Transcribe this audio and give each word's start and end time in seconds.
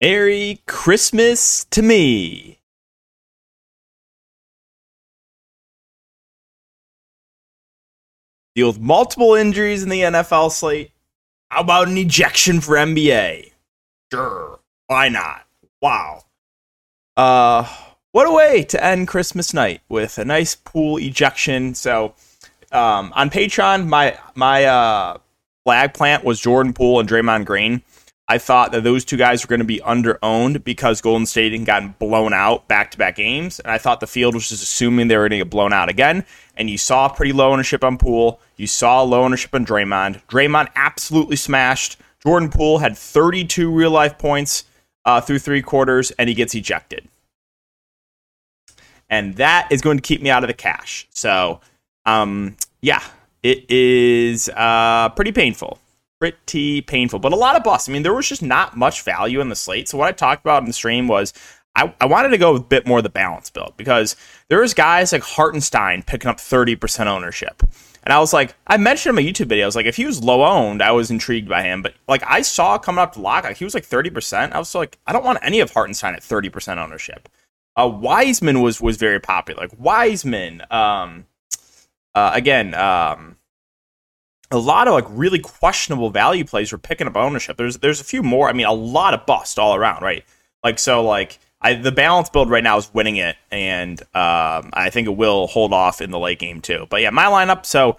Merry 0.00 0.62
Christmas 0.66 1.64
to 1.70 1.82
me. 1.82 2.58
Deal 8.54 8.68
with 8.68 8.80
multiple 8.80 9.34
injuries 9.34 9.82
in 9.82 9.88
the 9.88 10.00
NFL 10.00 10.50
slate. 10.52 10.90
How 11.50 11.60
about 11.60 11.88
an 11.88 11.96
ejection 11.96 12.60
for 12.60 12.76
NBA? 12.76 13.52
Sure. 14.12 14.60
Why 14.86 15.08
not? 15.08 15.46
Wow. 15.80 16.24
Uh 17.16 17.68
what 18.12 18.26
a 18.26 18.32
way 18.32 18.64
to 18.64 18.84
end 18.84 19.06
Christmas 19.06 19.54
night 19.54 19.82
with 19.88 20.18
a 20.18 20.24
nice 20.24 20.56
Poole 20.56 20.98
ejection. 20.98 21.74
So 21.74 22.14
um, 22.72 23.12
on 23.14 23.30
Patreon, 23.30 23.86
my 23.86 24.18
my 24.34 24.64
uh, 24.64 25.18
flag 25.64 25.94
plant 25.94 26.24
was 26.24 26.40
Jordan 26.40 26.72
Poole 26.72 26.98
and 26.98 27.08
Draymond 27.08 27.44
Green. 27.44 27.82
I 28.30 28.38
thought 28.38 28.70
that 28.70 28.84
those 28.84 29.04
two 29.04 29.16
guys 29.16 29.44
were 29.44 29.48
going 29.48 29.58
to 29.58 29.64
be 29.64 29.82
under 29.82 30.16
owned 30.22 30.62
because 30.62 31.00
Golden 31.00 31.26
State 31.26 31.50
had 31.50 31.64
gotten 31.64 31.96
blown 31.98 32.32
out 32.32 32.68
back 32.68 32.92
to 32.92 32.96
back 32.96 33.16
games. 33.16 33.58
And 33.58 33.72
I 33.72 33.76
thought 33.76 33.98
the 33.98 34.06
field 34.06 34.34
was 34.34 34.48
just 34.48 34.62
assuming 34.62 35.08
they 35.08 35.16
were 35.16 35.24
going 35.24 35.40
to 35.40 35.44
get 35.44 35.50
blown 35.50 35.72
out 35.72 35.88
again. 35.88 36.24
And 36.56 36.70
you 36.70 36.78
saw 36.78 37.08
pretty 37.08 37.32
low 37.32 37.50
ownership 37.50 37.82
on 37.82 37.98
Poole. 37.98 38.40
You 38.56 38.68
saw 38.68 39.02
low 39.02 39.24
ownership 39.24 39.52
on 39.52 39.66
Draymond. 39.66 40.22
Draymond 40.28 40.68
absolutely 40.76 41.34
smashed. 41.34 41.96
Jordan 42.22 42.50
Poole 42.50 42.78
had 42.78 42.96
32 42.96 43.68
real 43.68 43.90
life 43.90 44.16
points 44.16 44.62
uh, 45.04 45.20
through 45.20 45.40
three 45.40 45.60
quarters, 45.60 46.12
and 46.12 46.28
he 46.28 46.34
gets 46.36 46.54
ejected. 46.54 47.08
And 49.08 49.34
that 49.38 49.66
is 49.72 49.80
going 49.80 49.96
to 49.96 50.02
keep 50.02 50.22
me 50.22 50.30
out 50.30 50.44
of 50.44 50.48
the 50.48 50.54
cash. 50.54 51.08
So, 51.10 51.62
um, 52.06 52.56
yeah, 52.80 53.02
it 53.42 53.68
is 53.68 54.48
uh, 54.50 55.08
pretty 55.16 55.32
painful 55.32 55.80
pretty 56.20 56.82
painful, 56.82 57.18
but 57.18 57.32
a 57.32 57.36
lot 57.36 57.56
of 57.56 57.64
busts. 57.64 57.88
I 57.88 57.92
mean, 57.92 58.02
there 58.02 58.14
was 58.14 58.28
just 58.28 58.42
not 58.42 58.76
much 58.76 59.02
value 59.02 59.40
in 59.40 59.48
the 59.48 59.56
slate. 59.56 59.88
So 59.88 59.98
what 59.98 60.08
I 60.08 60.12
talked 60.12 60.44
about 60.44 60.62
in 60.62 60.66
the 60.66 60.72
stream 60.72 61.08
was 61.08 61.32
I, 61.74 61.94
I 62.00 62.06
wanted 62.06 62.28
to 62.30 62.38
go 62.38 62.52
with 62.52 62.62
a 62.62 62.66
bit 62.66 62.86
more 62.86 62.98
of 62.98 63.04
the 63.04 63.10
balance 63.10 63.48
build 63.48 63.74
because 63.76 64.16
there 64.48 64.60
was 64.60 64.74
guys 64.74 65.12
like 65.12 65.22
Hartenstein 65.22 66.02
picking 66.02 66.28
up 66.28 66.36
30% 66.36 67.06
ownership. 67.06 67.62
And 68.02 68.12
I 68.12 68.18
was 68.18 68.32
like, 68.32 68.54
I 68.66 68.76
mentioned 68.76 69.18
in 69.18 69.24
my 69.24 69.30
YouTube 69.30 69.46
video, 69.46 69.64
I 69.64 69.66
was 69.66 69.76
like, 69.76 69.86
if 69.86 69.96
he 69.96 70.06
was 70.06 70.22
low 70.22 70.44
owned, 70.44 70.82
I 70.82 70.92
was 70.92 71.10
intrigued 71.10 71.48
by 71.48 71.62
him. 71.62 71.82
But 71.82 71.94
like 72.06 72.22
I 72.26 72.42
saw 72.42 72.78
coming 72.78 73.00
up 73.00 73.14
to 73.14 73.20
lock, 73.20 73.44
like, 73.44 73.56
he 73.56 73.64
was 73.64 73.74
like 73.74 73.86
30%. 73.86 74.52
I 74.52 74.58
was 74.58 74.74
like, 74.74 74.98
I 75.06 75.12
don't 75.12 75.24
want 75.24 75.38
any 75.42 75.60
of 75.60 75.70
Hartenstein 75.70 76.14
at 76.14 76.22
30% 76.22 76.78
ownership. 76.78 77.28
Uh, 77.76 77.88
Wiseman 77.88 78.62
was 78.62 78.80
was 78.80 78.96
very 78.96 79.20
popular. 79.20 79.62
Like 79.62 79.78
Wiseman, 79.78 80.62
um, 80.70 81.26
uh, 82.14 82.32
again, 82.34 82.74
um, 82.74 83.36
a 84.50 84.58
lot 84.58 84.88
of 84.88 84.94
like 84.94 85.06
really 85.08 85.38
questionable 85.38 86.10
value 86.10 86.44
plays 86.44 86.72
were 86.72 86.78
picking 86.78 87.06
up 87.06 87.16
ownership. 87.16 87.56
There's 87.56 87.78
there's 87.78 88.00
a 88.00 88.04
few 88.04 88.22
more. 88.22 88.48
I 88.48 88.52
mean, 88.52 88.66
a 88.66 88.72
lot 88.72 89.14
of 89.14 89.26
bust 89.26 89.58
all 89.58 89.74
around, 89.74 90.02
right? 90.02 90.24
Like 90.64 90.78
so, 90.78 91.04
like 91.04 91.38
I 91.60 91.74
the 91.74 91.92
balance 91.92 92.30
build 92.30 92.50
right 92.50 92.64
now 92.64 92.76
is 92.76 92.92
winning 92.92 93.16
it, 93.16 93.36
and 93.50 94.00
um, 94.14 94.70
I 94.72 94.90
think 94.90 95.06
it 95.06 95.16
will 95.16 95.46
hold 95.46 95.72
off 95.72 96.00
in 96.00 96.10
the 96.10 96.18
late 96.18 96.38
game 96.38 96.60
too. 96.60 96.86
But 96.90 97.02
yeah, 97.02 97.10
my 97.10 97.26
lineup. 97.26 97.64
So 97.64 97.96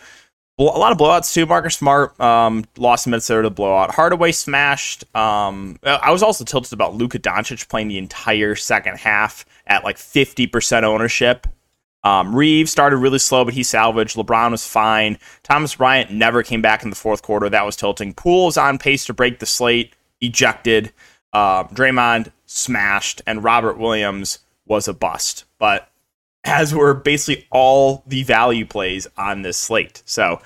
a 0.60 0.64
lot 0.64 0.92
of 0.92 0.98
blowouts 0.98 1.34
too. 1.34 1.46
Marcus 1.46 1.76
Smart 1.76 2.20
um, 2.20 2.66
lost 2.78 3.08
minutes 3.08 3.28
there 3.28 3.42
to 3.42 3.50
blowout. 3.50 3.94
Hardaway 3.94 4.32
smashed. 4.32 5.04
Um, 5.16 5.80
I 5.84 6.12
was 6.12 6.22
also 6.22 6.44
tilted 6.44 6.74
about 6.74 6.96
Luka 6.96 7.20
Doncic 7.20 7.68
playing 7.70 7.88
the 7.88 7.98
entire 7.98 8.56
second 8.56 8.98
half 8.98 9.46
at 9.68 9.84
like 9.84 9.98
50% 9.98 10.84
ownership 10.84 11.48
um, 12.04 12.36
Reeves 12.36 12.72
started 12.72 12.98
really 12.98 13.20
slow, 13.20 13.46
but 13.46 13.54
he 13.54 13.64
salvaged. 13.64 14.16
LeBron 14.16 14.52
was 14.52 14.66
fine. 14.66 15.18
Thomas 15.44 15.76
Bryant 15.76 16.12
never 16.12 16.42
came 16.44 16.62
back 16.62 16.84
in 16.84 16.90
the 16.90 16.96
fourth 16.96 17.22
quarter. 17.22 17.50
That 17.50 17.66
was 17.66 17.76
tilting. 17.76 18.14
Poole 18.14 18.48
is 18.48 18.58
on 18.58 18.80
pace 18.80 19.06
to 19.06 19.14
break 19.14 19.40
the 19.40 19.46
slate, 19.46 19.96
ejected. 20.20 20.92
Uh, 21.32 21.66
Draymond 21.66 22.32
smashed, 22.46 23.22
and 23.28 23.44
Robert 23.44 23.78
Williams 23.78 24.40
was 24.66 24.88
a 24.88 24.94
bust. 24.94 25.46
But 25.60 25.90
as 26.44 26.74
were 26.74 26.94
basically 26.94 27.48
all 27.52 28.04
the 28.08 28.24
value 28.24 28.66
plays 28.66 29.08
on 29.18 29.44
this 29.44 29.58
slate. 29.58 30.02
So 30.06 30.42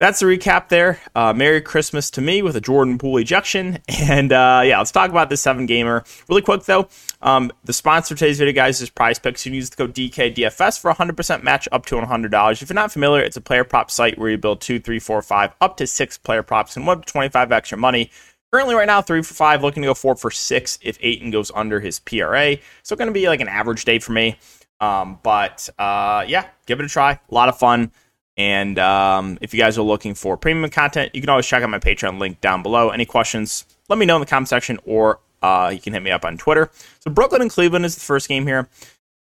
that's 0.00 0.18
the 0.18 0.26
recap 0.26 0.70
there. 0.70 0.98
Uh, 1.14 1.34
Merry 1.34 1.60
Christmas 1.60 2.10
to 2.12 2.22
me 2.22 2.40
with 2.40 2.56
a 2.56 2.60
Jordan 2.60 2.96
Poole 2.98 3.18
ejection. 3.18 3.78
And 4.10 4.32
uh, 4.32 4.62
yeah, 4.64 4.78
let's 4.78 4.90
talk 4.90 5.10
about 5.10 5.28
this 5.28 5.40
seven 5.42 5.66
gamer. 5.66 6.02
Really 6.28 6.42
quick 6.42 6.64
though, 6.64 6.88
um, 7.22 7.52
the 7.64 7.72
sponsor 7.72 8.14
of 8.14 8.18
today's 8.18 8.38
video, 8.38 8.54
guys, 8.54 8.80
is 8.80 8.88
Prize 8.90 9.18
Picks. 9.18 9.44
You 9.44 9.50
can 9.50 9.56
use 9.56 9.70
the 9.70 9.76
code 9.76 9.94
DKDFS 9.94 10.80
for 10.80 10.92
100% 10.92 11.42
match 11.42 11.68
up 11.70 11.86
to 11.86 11.96
$100. 11.96 12.62
If 12.62 12.68
you're 12.68 12.74
not 12.74 12.90
familiar, 12.90 13.22
it's 13.22 13.36
a 13.36 13.40
player 13.40 13.62
prop 13.62 13.90
site 13.90 14.18
where 14.18 14.30
you 14.30 14.38
build 14.38 14.62
two, 14.62 14.80
three, 14.80 14.98
four, 14.98 15.20
five, 15.22 15.52
up 15.60 15.76
to 15.76 15.86
six 15.86 16.16
player 16.18 16.42
props 16.42 16.76
and 16.76 16.86
one 16.86 17.02
to 17.02 17.12
25 17.12 17.52
extra 17.52 17.78
money. 17.78 18.10
Currently, 18.52 18.74
right 18.74 18.86
now, 18.86 19.00
three 19.02 19.22
for 19.22 19.34
five, 19.34 19.62
looking 19.62 19.82
to 19.82 19.88
go 19.88 19.94
four 19.94 20.16
for 20.16 20.30
six 20.30 20.78
if 20.82 20.98
Ayton 21.02 21.30
goes 21.30 21.52
under 21.54 21.78
his 21.78 22.00
PRA. 22.00 22.56
So, 22.82 22.96
going 22.96 23.06
to 23.06 23.12
be 23.12 23.28
like 23.28 23.40
an 23.40 23.48
average 23.48 23.84
day 23.84 24.00
for 24.00 24.12
me. 24.12 24.38
Um, 24.80 25.20
but 25.22 25.68
uh, 25.78 26.24
yeah, 26.26 26.46
give 26.66 26.80
it 26.80 26.86
a 26.86 26.88
try. 26.88 27.12
A 27.12 27.34
lot 27.34 27.48
of 27.48 27.58
fun. 27.58 27.92
And 28.40 28.78
um, 28.78 29.36
if 29.42 29.52
you 29.52 29.60
guys 29.60 29.76
are 29.76 29.82
looking 29.82 30.14
for 30.14 30.34
premium 30.34 30.70
content, 30.70 31.14
you 31.14 31.20
can 31.20 31.28
always 31.28 31.44
check 31.44 31.62
out 31.62 31.68
my 31.68 31.78
Patreon 31.78 32.18
link 32.18 32.40
down 32.40 32.62
below. 32.62 32.88
Any 32.88 33.04
questions, 33.04 33.66
let 33.90 33.98
me 33.98 34.06
know 34.06 34.16
in 34.16 34.20
the 34.20 34.26
comment 34.26 34.48
section 34.48 34.78
or 34.86 35.20
uh, 35.42 35.70
you 35.74 35.78
can 35.78 35.92
hit 35.92 36.02
me 36.02 36.10
up 36.10 36.24
on 36.24 36.38
Twitter. 36.38 36.70
So 37.00 37.10
Brooklyn 37.10 37.42
and 37.42 37.50
Cleveland 37.50 37.84
is 37.84 37.96
the 37.96 38.00
first 38.00 38.30
game 38.30 38.46
here. 38.46 38.66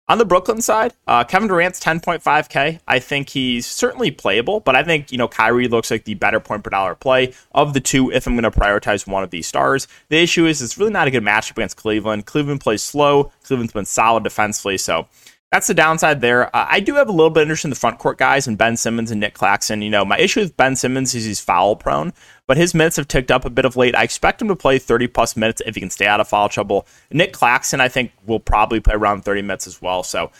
On 0.08 0.18
the 0.18 0.24
Brooklyn 0.24 0.60
side, 0.60 0.94
uh, 1.06 1.22
Kevin 1.22 1.46
Durant's 1.46 1.78
10.5K. 1.78 2.80
I 2.88 2.98
think 2.98 3.28
he's 3.28 3.66
certainly 3.66 4.10
playable, 4.10 4.58
but 4.58 4.74
I 4.74 4.82
think, 4.82 5.12
you 5.12 5.16
know, 5.16 5.28
Kyrie 5.28 5.68
looks 5.68 5.92
like 5.92 6.04
the 6.04 6.14
better 6.14 6.40
point 6.40 6.64
per 6.64 6.70
dollar 6.70 6.96
play 6.96 7.32
of 7.52 7.72
the 7.72 7.80
two 7.80 8.10
if 8.10 8.26
I'm 8.26 8.34
going 8.34 8.42
to 8.42 8.50
prioritize 8.50 9.06
one 9.06 9.22
of 9.22 9.30
these 9.30 9.46
stars. 9.46 9.86
The 10.08 10.16
issue 10.16 10.44
is 10.44 10.60
it's 10.60 10.76
really 10.76 10.90
not 10.90 11.06
a 11.06 11.12
good 11.12 11.22
matchup 11.22 11.52
against 11.52 11.76
Cleveland. 11.76 12.26
Cleveland 12.26 12.60
plays 12.60 12.82
slow. 12.82 13.30
Cleveland's 13.44 13.72
been 13.72 13.86
solid 13.86 14.24
defensively, 14.24 14.76
so 14.76 15.06
that's 15.54 15.68
the 15.68 15.74
downside 15.74 16.20
there. 16.20 16.48
Uh, 16.48 16.66
I 16.68 16.80
do 16.80 16.96
have 16.96 17.08
a 17.08 17.12
little 17.12 17.30
bit 17.30 17.42
of 17.42 17.44
interest 17.44 17.62
in 17.62 17.70
the 17.70 17.76
front 17.76 18.00
court 18.00 18.18
guys 18.18 18.48
and 18.48 18.58
Ben 18.58 18.76
Simmons 18.76 19.12
and 19.12 19.20
Nick 19.20 19.34
Claxton. 19.34 19.82
You 19.82 19.90
know, 19.90 20.04
my 20.04 20.18
issue 20.18 20.40
with 20.40 20.56
Ben 20.56 20.74
Simmons 20.74 21.14
is 21.14 21.26
he's 21.26 21.38
foul 21.38 21.76
prone, 21.76 22.12
but 22.48 22.56
his 22.56 22.74
minutes 22.74 22.96
have 22.96 23.06
ticked 23.06 23.30
up 23.30 23.44
a 23.44 23.50
bit 23.50 23.64
of 23.64 23.76
late. 23.76 23.94
I 23.94 24.02
expect 24.02 24.42
him 24.42 24.48
to 24.48 24.56
play 24.56 24.80
30 24.80 25.06
plus 25.06 25.36
minutes 25.36 25.62
if 25.64 25.76
he 25.76 25.80
can 25.80 25.90
stay 25.90 26.06
out 26.06 26.18
of 26.18 26.26
foul 26.26 26.48
trouble. 26.48 26.88
Nick 27.12 27.32
Claxton, 27.32 27.80
I 27.80 27.86
think, 27.86 28.10
will 28.26 28.40
probably 28.40 28.80
play 28.80 28.94
around 28.94 29.24
30 29.24 29.42
minutes 29.42 29.68
as 29.68 29.80
well. 29.80 30.02
So 30.02 30.32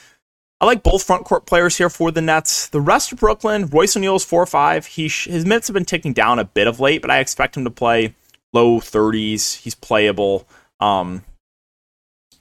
I 0.61 0.65
like 0.65 0.83
both 0.83 1.05
front 1.05 1.25
court 1.25 1.47
players 1.47 1.77
here 1.77 1.91
for 1.91 2.11
the 2.11 2.21
Nets. 2.21 2.69
The 2.69 2.81
rest 2.81 3.13
of 3.13 3.21
Brooklyn, 3.21 3.69
Royce 3.69 3.95
is 3.95 4.25
4 4.25 4.47
5. 4.47 4.87
He, 4.87 5.05
his 5.05 5.47
minutes 5.47 5.69
have 5.69 5.75
been 5.75 5.85
ticking 5.85 6.13
down 6.13 6.41
a 6.41 6.45
bit 6.45 6.67
of 6.67 6.81
late, 6.81 7.03
but 7.03 7.13
I 7.13 7.21
expect 7.21 7.57
him 7.57 7.63
to 7.63 7.71
play 7.71 8.17
low 8.53 8.81
30s. 8.81 9.59
He's 9.59 9.77
playable. 9.77 10.49
Um, 10.81 11.23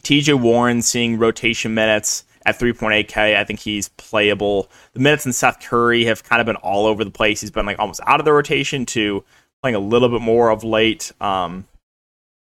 TJ 0.04 0.42
Warren 0.42 0.82
seeing 0.82 1.20
rotation 1.20 1.76
minutes 1.76 2.26
at 2.46 2.60
3.8K. 2.60 3.36
I 3.36 3.44
think 3.44 3.60
he's 3.60 3.90
playable. 3.90 4.70
The 4.94 5.00
minutes 5.00 5.26
in 5.26 5.34
Seth 5.34 5.60
Curry 5.60 6.06
have 6.06 6.24
kind 6.24 6.40
of 6.40 6.46
been 6.46 6.56
all 6.58 6.86
over 6.86 7.04
the 7.04 7.12
place. 7.12 7.42
He's 7.42 7.52
been 7.52 7.66
like 7.66 7.80
almost 7.80 8.02
out 8.06 8.20
of 8.20 8.26
the 8.26 8.34
rotation 8.34 8.86
to 8.88 9.24
playing 9.62 9.76
a 9.76 9.80
little 9.80 10.10
bit 10.10 10.22
more 10.22 10.50
of 10.50 10.64
late. 10.64 11.12
Um, 11.22 11.66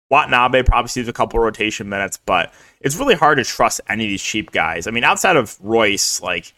Watanabe 0.09 0.63
probably 0.63 0.89
sees 0.89 1.07
a 1.07 1.13
couple 1.13 1.39
rotation 1.39 1.89
minutes, 1.89 2.17
but 2.17 2.53
it's 2.81 2.95
really 2.95 3.15
hard 3.15 3.37
to 3.37 3.43
trust 3.43 3.81
any 3.89 4.05
of 4.05 4.09
these 4.09 4.21
cheap 4.21 4.51
guys. 4.51 4.87
I 4.87 4.91
mean, 4.91 5.03
outside 5.03 5.35
of 5.35 5.57
Royce, 5.61 6.21
like, 6.21 6.53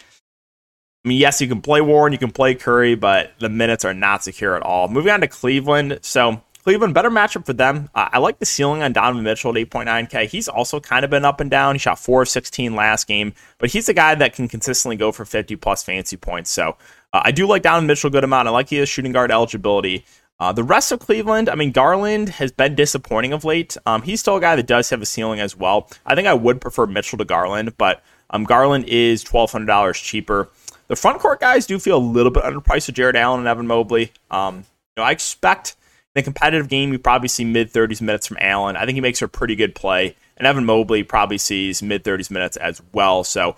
I 1.06 1.07
mean, 1.07 1.19
yes, 1.19 1.39
you 1.39 1.47
can 1.47 1.62
play 1.62 1.80
Warren, 1.80 2.12
you 2.12 2.19
can 2.19 2.31
play 2.31 2.56
Curry, 2.56 2.95
but 2.95 3.31
the 3.39 3.50
minutes 3.50 3.85
are 3.85 3.94
not 3.94 4.23
secure 4.23 4.56
at 4.56 4.63
all. 4.63 4.89
Moving 4.89 5.12
on 5.12 5.21
to 5.21 5.27
Cleveland. 5.27 6.00
So 6.01 6.41
Cleveland, 6.68 6.94
better 6.94 7.10
matchup 7.10 7.46
for 7.46 7.54
them. 7.54 7.90
Uh, 7.96 8.10
I 8.12 8.18
like 8.18 8.40
the 8.40 8.46
ceiling 8.46 8.84
on 8.84 8.92
Donovan 8.92 9.24
Mitchell 9.24 9.58
at 9.58 9.69
8.9K. 9.69 10.28
He's 10.28 10.50
also 10.50 10.81
kind 10.81 11.06
of 11.06 11.10
been 11.10 11.24
up 11.24 11.40
and 11.40 11.50
down. 11.50 11.75
He 11.75 11.80
shot 11.80 11.98
4 11.98 12.24
of 12.24 12.28
16 12.28 12.75
last 12.75 13.08
game, 13.08 13.34
but 13.58 13.69
he's 13.69 13.88
a 13.88 13.94
guy 13.94 14.16
that 14.16 14.34
can 14.34 14.50
consistently 14.50 14.98
go 14.98 15.14
for 15.14 15.24
50 15.24 15.56
plus 15.56 15.81
fancy 15.81 16.18
points. 16.18 16.52
So 16.52 16.75
uh, 17.14 17.22
I 17.24 17.31
do 17.31 17.48
like 17.48 17.62
Donovan 17.62 17.88
Mitchell 17.88 18.10
a 18.10 18.12
good 18.12 18.25
amount. 18.25 18.50
I 18.50 18.52
like 18.52 18.68
his 18.68 18.90
shooting 18.90 19.14
guard 19.14 19.31
eligibility. 19.31 20.04
Uh, 20.42 20.52
the 20.52 20.62
rest 20.66 20.92
of 20.92 21.00
Cleveland, 21.00 21.48
I 21.48 21.56
mean, 21.56 21.72
Garland 21.72 22.28
has 22.28 22.52
been 22.52 22.75
disappointing 22.75 23.31
of 23.31 23.46
late. 23.46 23.78
Um, 23.86 24.02
he's 24.02 24.19
still 24.19 24.36
a 24.36 24.42
guy 24.42 24.58
that 24.58 24.68
does 24.68 24.90
have 24.90 25.02
a 25.02 25.06
ceiling 25.06 25.40
as 25.40 25.56
well. 25.56 25.90
I 26.06 26.16
think 26.16 26.28
I 26.28 26.34
would 26.34 26.60
prefer 26.60 26.86
Mitchell 26.86 27.18
to 27.19 27.24
Garland, 27.24 27.78
but 27.78 28.04
um, 28.31 28.44
Garland 28.44 28.90
is 28.90 29.24
$1,200 29.24 29.94
cheaper. 30.04 30.50
The 30.90 30.98
front 30.98 31.19
court 31.19 31.40
guys 31.40 31.66
do 31.66 31.80
feel 31.80 31.96
a 31.96 32.00
little 32.00 32.30
bit 32.30 32.44
underpriced 32.44 32.88
with 32.88 32.98
Jared 32.98 33.16
Allen 33.16 33.40
and 33.40 33.48
Evan 33.48 33.68
Mobley. 33.68 34.12
Um, 34.30 34.58
you 34.58 34.64
know, 34.98 35.04
I 35.04 35.12
expect 35.12 35.78
in 36.18 36.22
a 36.22 36.24
competitive 36.24 36.68
game, 36.68 36.92
you 36.92 36.98
probably 36.98 37.28
see 37.28 37.46
mid 37.46 37.72
30s 37.72 38.02
minutes 38.02 38.25
from 38.25 38.38
Allen. 38.42 38.75
I 38.75 38.86
think 38.86 38.96
he 38.96 39.02
makes 39.02 39.22
a 39.22 39.28
pretty 39.28 39.56
good 39.56 39.75
play. 39.75 40.16
And 40.36 40.48
Evan 40.48 40.66
Mobley 40.66 41.04
probably 41.04 41.38
sees 41.38 41.84
mid 41.84 42.04
30s 42.04 42.31
minutes 42.31 42.58
as 42.58 42.81
well. 42.92 43.24
So 43.24 43.50
if 43.50 43.56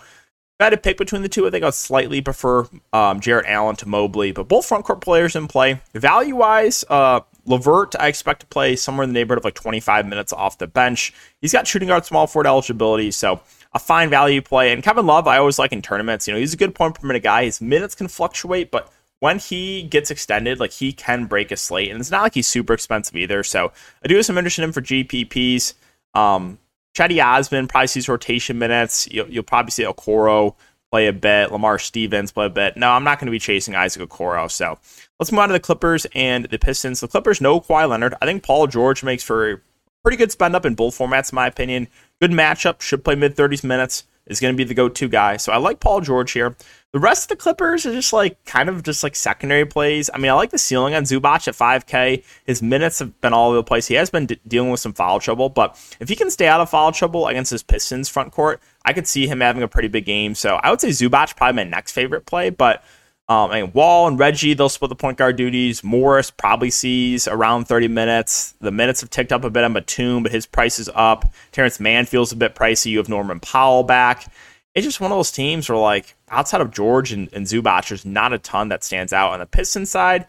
I 0.60 0.64
had 0.64 0.70
to 0.70 0.76
pick 0.76 0.98
between 0.98 1.22
the 1.22 1.28
two, 1.30 1.46
I 1.46 1.50
think 1.50 1.64
I'd 1.64 1.72
slightly 1.72 2.20
prefer 2.20 2.66
um, 2.92 3.20
Jarrett 3.20 3.46
Allen 3.48 3.76
to 3.76 3.88
Mobley, 3.88 4.32
but 4.32 4.46
both 4.46 4.66
front 4.66 4.84
court 4.84 5.00
players 5.00 5.34
in 5.34 5.48
play. 5.48 5.80
Value 5.94 6.36
wise, 6.36 6.84
uh, 6.90 7.20
LeVert, 7.46 7.96
I 7.98 8.08
expect 8.08 8.40
to 8.40 8.46
play 8.46 8.76
somewhere 8.76 9.04
in 9.04 9.10
the 9.10 9.14
neighborhood 9.14 9.38
of 9.38 9.44
like 9.46 9.54
25 9.54 10.06
minutes 10.06 10.34
off 10.34 10.58
the 10.58 10.66
bench. 10.66 11.14
He's 11.40 11.54
got 11.54 11.66
shooting 11.66 11.88
guard 11.88 12.04
small 12.04 12.26
forward 12.26 12.46
eligibility, 12.46 13.10
so 13.10 13.40
a 13.72 13.78
fine 13.78 14.10
value 14.10 14.42
play. 14.42 14.74
And 14.74 14.82
Kevin 14.82 15.06
Love, 15.06 15.26
I 15.26 15.38
always 15.38 15.58
like 15.58 15.72
in 15.72 15.80
tournaments. 15.80 16.28
You 16.28 16.34
know, 16.34 16.40
he's 16.40 16.52
a 16.52 16.58
good 16.58 16.74
point 16.74 17.00
per 17.00 17.06
minute 17.06 17.22
guy. 17.22 17.44
His 17.44 17.62
minutes 17.62 17.94
can 17.94 18.08
fluctuate, 18.08 18.70
but 18.70 18.92
when 19.20 19.38
he 19.38 19.82
gets 19.82 20.10
extended, 20.10 20.58
like 20.58 20.72
he 20.72 20.92
can 20.92 21.26
break 21.26 21.52
a 21.52 21.56
slate, 21.56 21.90
and 21.90 22.00
it's 22.00 22.10
not 22.10 22.22
like 22.22 22.34
he's 22.34 22.48
super 22.48 22.72
expensive 22.72 23.14
either. 23.16 23.42
So 23.42 23.72
I 24.04 24.08
do 24.08 24.16
have 24.16 24.26
some 24.26 24.36
interest 24.36 24.58
in 24.58 24.64
him 24.64 24.72
for 24.72 24.80
GPPs. 24.80 25.74
Um, 26.14 26.58
Cedi 26.94 27.24
Osman 27.24 27.68
probably 27.68 27.86
sees 27.86 28.08
rotation 28.08 28.58
minutes. 28.58 29.08
You'll, 29.10 29.28
you'll 29.28 29.44
probably 29.44 29.70
see 29.70 29.84
Okoro 29.84 30.56
play 30.90 31.06
a 31.06 31.12
bit, 31.12 31.52
Lamar 31.52 31.78
Stevens 31.78 32.32
play 32.32 32.46
a 32.46 32.50
bit. 32.50 32.76
No, 32.76 32.90
I'm 32.90 33.04
not 33.04 33.18
going 33.18 33.26
to 33.26 33.32
be 33.32 33.38
chasing 33.38 33.76
Isaac 33.76 34.08
Okoro. 34.08 34.50
So 34.50 34.78
let's 35.18 35.30
move 35.30 35.38
on 35.38 35.48
to 35.48 35.52
the 35.52 35.60
Clippers 35.60 36.06
and 36.14 36.46
the 36.46 36.58
Pistons. 36.58 37.00
The 37.00 37.08
Clippers, 37.08 37.40
no 37.40 37.60
Kawhi 37.60 37.88
Leonard. 37.88 38.14
I 38.20 38.26
think 38.26 38.42
Paul 38.42 38.66
George 38.66 39.04
makes 39.04 39.22
for 39.22 39.52
a 39.52 39.60
pretty 40.02 40.16
good 40.16 40.32
spend 40.32 40.56
up 40.56 40.66
in 40.66 40.74
both 40.74 40.98
formats, 40.98 41.30
in 41.32 41.36
my 41.36 41.46
opinion. 41.46 41.88
Good 42.20 42.32
matchup, 42.32 42.80
should 42.80 43.04
play 43.04 43.14
mid 43.14 43.36
30s 43.36 43.62
minutes, 43.62 44.04
is 44.26 44.40
going 44.40 44.54
to 44.54 44.56
be 44.56 44.64
the 44.64 44.74
go 44.74 44.88
to 44.88 45.08
guy. 45.08 45.36
So 45.36 45.52
I 45.52 45.56
like 45.56 45.80
Paul 45.80 46.00
George 46.00 46.32
here. 46.32 46.56
The 46.92 46.98
rest 46.98 47.24
of 47.24 47.28
the 47.28 47.42
Clippers 47.42 47.86
are 47.86 47.92
just 47.92 48.12
like 48.12 48.44
kind 48.44 48.68
of 48.68 48.82
just 48.82 49.02
like 49.02 49.14
secondary 49.14 49.64
plays. 49.64 50.10
I 50.12 50.18
mean, 50.18 50.30
I 50.30 50.34
like 50.34 50.50
the 50.50 50.58
ceiling 50.58 50.94
on 50.94 51.04
Zubac 51.04 51.46
at 51.46 51.54
5K. 51.54 52.24
His 52.44 52.62
minutes 52.62 52.98
have 52.98 53.20
been 53.20 53.32
all 53.32 53.48
over 53.48 53.56
the 53.56 53.62
place. 53.62 53.86
He 53.86 53.94
has 53.94 54.10
been 54.10 54.26
dealing 54.46 54.70
with 54.70 54.80
some 54.80 54.92
foul 54.92 55.20
trouble, 55.20 55.48
but 55.48 55.78
if 56.00 56.08
he 56.08 56.16
can 56.16 56.30
stay 56.30 56.48
out 56.48 56.60
of 56.60 56.70
foul 56.70 56.92
trouble 56.92 57.28
against 57.28 57.50
his 57.50 57.62
Pistons 57.62 58.08
front 58.08 58.32
court, 58.32 58.60
I 58.84 58.92
could 58.92 59.06
see 59.06 59.26
him 59.26 59.40
having 59.40 59.62
a 59.62 59.68
pretty 59.68 59.88
big 59.88 60.04
game. 60.04 60.34
So 60.34 60.56
I 60.56 60.70
would 60.70 60.80
say 60.80 60.88
Zubac 60.88 61.36
probably 61.36 61.64
my 61.64 61.70
next 61.70 61.92
favorite 61.92 62.26
play, 62.26 62.50
but 62.50 62.82
um, 63.30 63.50
mean, 63.50 63.72
Wall 63.72 64.08
and 64.08 64.18
Reggie, 64.18 64.52
they'll 64.52 64.68
split 64.68 64.90
the 64.90 64.96
point 64.96 65.16
guard 65.16 65.36
duties. 65.36 65.82
Morris 65.82 66.30
probably 66.30 66.70
sees 66.70 67.26
around 67.26 67.64
30 67.64 67.88
minutes. 67.88 68.54
The 68.60 68.70
minutes 68.70 69.00
have 69.00 69.08
ticked 69.08 69.32
up 69.32 69.44
a 69.44 69.50
bit 69.50 69.64
on 69.64 69.72
Batum, 69.72 70.22
but 70.22 70.32
his 70.32 70.44
price 70.44 70.78
is 70.78 70.90
up. 70.94 71.32
Terrence 71.52 71.80
Mann 71.80 72.04
feels 72.04 72.32
a 72.32 72.36
bit 72.36 72.54
pricey. 72.54 72.86
You 72.86 72.98
have 72.98 73.08
Norman 73.08 73.40
Powell 73.40 73.84
back 73.84 74.30
it's 74.74 74.86
just 74.86 75.00
one 75.00 75.10
of 75.10 75.18
those 75.18 75.32
teams 75.32 75.68
where 75.68 75.78
like 75.78 76.14
outside 76.28 76.60
of 76.60 76.70
George 76.70 77.12
and, 77.12 77.28
and 77.32 77.46
Zubac, 77.46 77.88
there's 77.88 78.04
not 78.04 78.32
a 78.32 78.38
ton 78.38 78.68
that 78.68 78.84
stands 78.84 79.12
out 79.12 79.32
on 79.32 79.40
the 79.40 79.46
Pistons 79.46 79.90
side. 79.90 80.26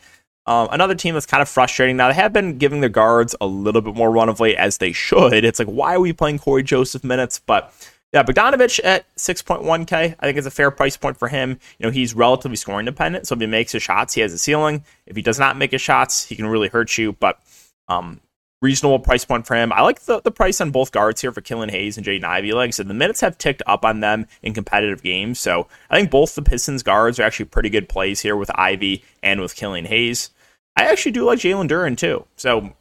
Um, 0.47 0.67
another 0.71 0.95
team 0.95 1.13
that's 1.13 1.27
kind 1.27 1.41
of 1.41 1.49
frustrating 1.49 1.97
now. 1.97 2.07
They 2.07 2.15
have 2.15 2.33
been 2.33 2.57
giving 2.57 2.81
their 2.81 2.89
guards 2.89 3.35
a 3.39 3.45
little 3.45 3.81
bit 3.81 3.95
more 3.95 4.09
run 4.09 4.29
of 4.29 4.39
late 4.39 4.57
as 4.57 4.79
they 4.79 4.91
should. 4.91 5.45
It's 5.45 5.59
like 5.59 5.67
why 5.67 5.93
are 5.93 5.99
we 5.99 6.13
playing 6.13 6.39
Cory 6.39 6.63
Joseph 6.63 7.03
minutes? 7.03 7.39
But 7.45 7.71
yeah, 8.13 8.23
Bogdanovich 8.23 8.79
at 8.83 9.13
6.1k, 9.15 10.15
I 10.19 10.25
think 10.25 10.37
is 10.37 10.45
a 10.45 10.51
fair 10.51 10.69
price 10.69 10.97
point 10.97 11.17
for 11.17 11.29
him. 11.29 11.59
You 11.79 11.85
know, 11.85 11.91
he's 11.91 12.13
relatively 12.13 12.57
scoring 12.57 12.85
dependent, 12.85 13.27
so 13.27 13.35
if 13.35 13.41
he 13.41 13.47
makes 13.47 13.71
his 13.71 13.83
shots, 13.83 14.13
he 14.13 14.21
has 14.21 14.33
a 14.33 14.37
ceiling. 14.37 14.83
If 15.05 15.15
he 15.15 15.21
does 15.21 15.39
not 15.39 15.57
make 15.57 15.71
his 15.71 15.81
shots, 15.81 16.25
he 16.25 16.35
can 16.35 16.47
really 16.47 16.67
hurt 16.67 16.97
you. 16.97 17.13
But 17.13 17.39
um, 17.87 18.19
reasonable 18.61 18.99
price 18.99 19.25
point 19.25 19.47
for 19.47 19.55
him. 19.55 19.71
I 19.73 19.81
like 19.81 20.01
the, 20.01 20.21
the 20.21 20.31
price 20.31 20.61
on 20.61 20.71
both 20.71 20.91
guards 20.91 21.21
here 21.21 21.31
for 21.31 21.41
Killian 21.41 21.69
Hayes 21.69 21.97
and 21.97 22.05
Jaden 22.05 22.23
Ivey. 22.23 22.51
Like 22.51 22.67
I 22.67 22.71
said, 22.71 22.87
the 22.87 22.93
minutes 22.93 23.21
have 23.21 23.37
ticked 23.37 23.63
up 23.65 23.83
on 23.83 24.01
them 24.01 24.27
in 24.43 24.53
competitive 24.53 25.01
games. 25.01 25.39
So 25.39 25.67
I 25.89 25.97
think 25.97 26.11
both 26.11 26.35
the 26.35 26.41
Pistons 26.41 26.83
guards 26.83 27.19
are 27.19 27.23
actually 27.23 27.45
pretty 27.45 27.69
good 27.69 27.89
plays 27.89 28.19
here 28.19 28.35
with 28.35 28.51
Ivey 28.55 29.03
and 29.23 29.41
with 29.41 29.55
Killian 29.55 29.85
Hayes. 29.85 30.29
I 30.75 30.83
actually 30.83 31.11
do 31.13 31.25
like 31.25 31.39
Jalen 31.39 31.69
Duren 31.69 31.97
too. 31.97 32.25
So 32.35 32.73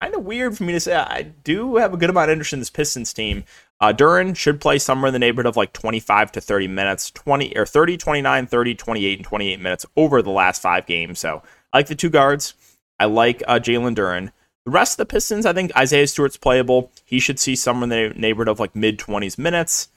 kind 0.00 0.14
of 0.14 0.24
weird 0.24 0.56
for 0.56 0.64
me 0.64 0.72
to 0.72 0.80
say. 0.80 0.94
I 0.94 1.22
do 1.22 1.76
have 1.76 1.92
a 1.92 1.96
good 1.96 2.10
amount 2.10 2.30
of 2.30 2.32
interest 2.32 2.52
in 2.52 2.58
this 2.58 2.70
Pistons 2.70 3.12
team. 3.12 3.44
Uh, 3.80 3.92
Duren 3.92 4.34
should 4.34 4.60
play 4.60 4.78
somewhere 4.78 5.08
in 5.08 5.12
the 5.12 5.18
neighborhood 5.18 5.46
of 5.46 5.56
like 5.56 5.72
25 5.72 6.32
to 6.32 6.40
30 6.40 6.68
minutes, 6.68 7.10
20 7.10 7.56
or 7.56 7.66
30, 7.66 7.96
29, 7.96 8.46
30, 8.46 8.74
28, 8.74 9.18
and 9.18 9.26
28 9.26 9.60
minutes 9.60 9.86
over 9.96 10.22
the 10.22 10.30
last 10.30 10.62
five 10.62 10.86
games. 10.86 11.18
So 11.18 11.42
I 11.72 11.78
like 11.78 11.88
the 11.88 11.94
two 11.94 12.10
guards. 12.10 12.54
I 12.98 13.04
like 13.04 13.42
uh, 13.46 13.58
Jalen 13.58 13.94
Duren. 13.94 14.32
The 14.64 14.70
rest 14.70 14.94
of 14.94 15.06
the 15.06 15.12
Pistons, 15.12 15.46
I 15.46 15.52
think 15.52 15.76
Isaiah 15.76 16.06
Stewart's 16.06 16.38
playable. 16.38 16.90
He 17.04 17.20
should 17.20 17.38
see 17.38 17.54
somewhere 17.54 17.84
in 17.84 18.14
the 18.14 18.18
neighborhood 18.18 18.48
of 18.48 18.58
like 18.58 18.74
mid 18.74 18.98
20s 18.98 19.38
minutes. 19.38 19.88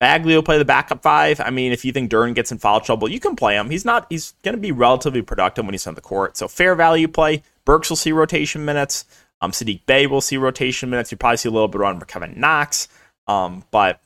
Bagley 0.00 0.34
will 0.34 0.42
play 0.42 0.58
the 0.58 0.64
backup 0.64 1.02
five. 1.02 1.40
I 1.40 1.50
mean, 1.50 1.72
if 1.72 1.84
you 1.84 1.92
think 1.92 2.10
Duren 2.10 2.34
gets 2.34 2.52
in 2.52 2.58
foul 2.58 2.80
trouble, 2.80 3.08
you 3.08 3.20
can 3.20 3.36
play 3.36 3.56
him. 3.56 3.70
He's 3.70 3.84
not. 3.84 4.06
He's 4.10 4.34
going 4.42 4.54
to 4.54 4.60
be 4.60 4.72
relatively 4.72 5.22
productive 5.22 5.64
when 5.64 5.74
he's 5.74 5.86
on 5.86 5.94
the 5.94 6.00
court. 6.00 6.36
So 6.36 6.48
fair 6.48 6.74
value 6.74 7.08
play. 7.08 7.42
Burks 7.64 7.90
will 7.90 7.96
see 7.96 8.12
rotation 8.12 8.64
minutes. 8.64 9.04
Um, 9.40 9.52
Saddiq 9.52 9.84
Bey 9.86 10.06
will 10.06 10.20
see 10.20 10.36
rotation 10.36 10.90
minutes. 10.90 11.10
You 11.10 11.18
probably 11.18 11.36
see 11.38 11.48
a 11.48 11.52
little 11.52 11.68
bit 11.68 11.78
for 11.78 12.06
Kevin 12.06 12.34
Knox. 12.38 12.88
Um, 13.26 13.64
but 13.70 14.00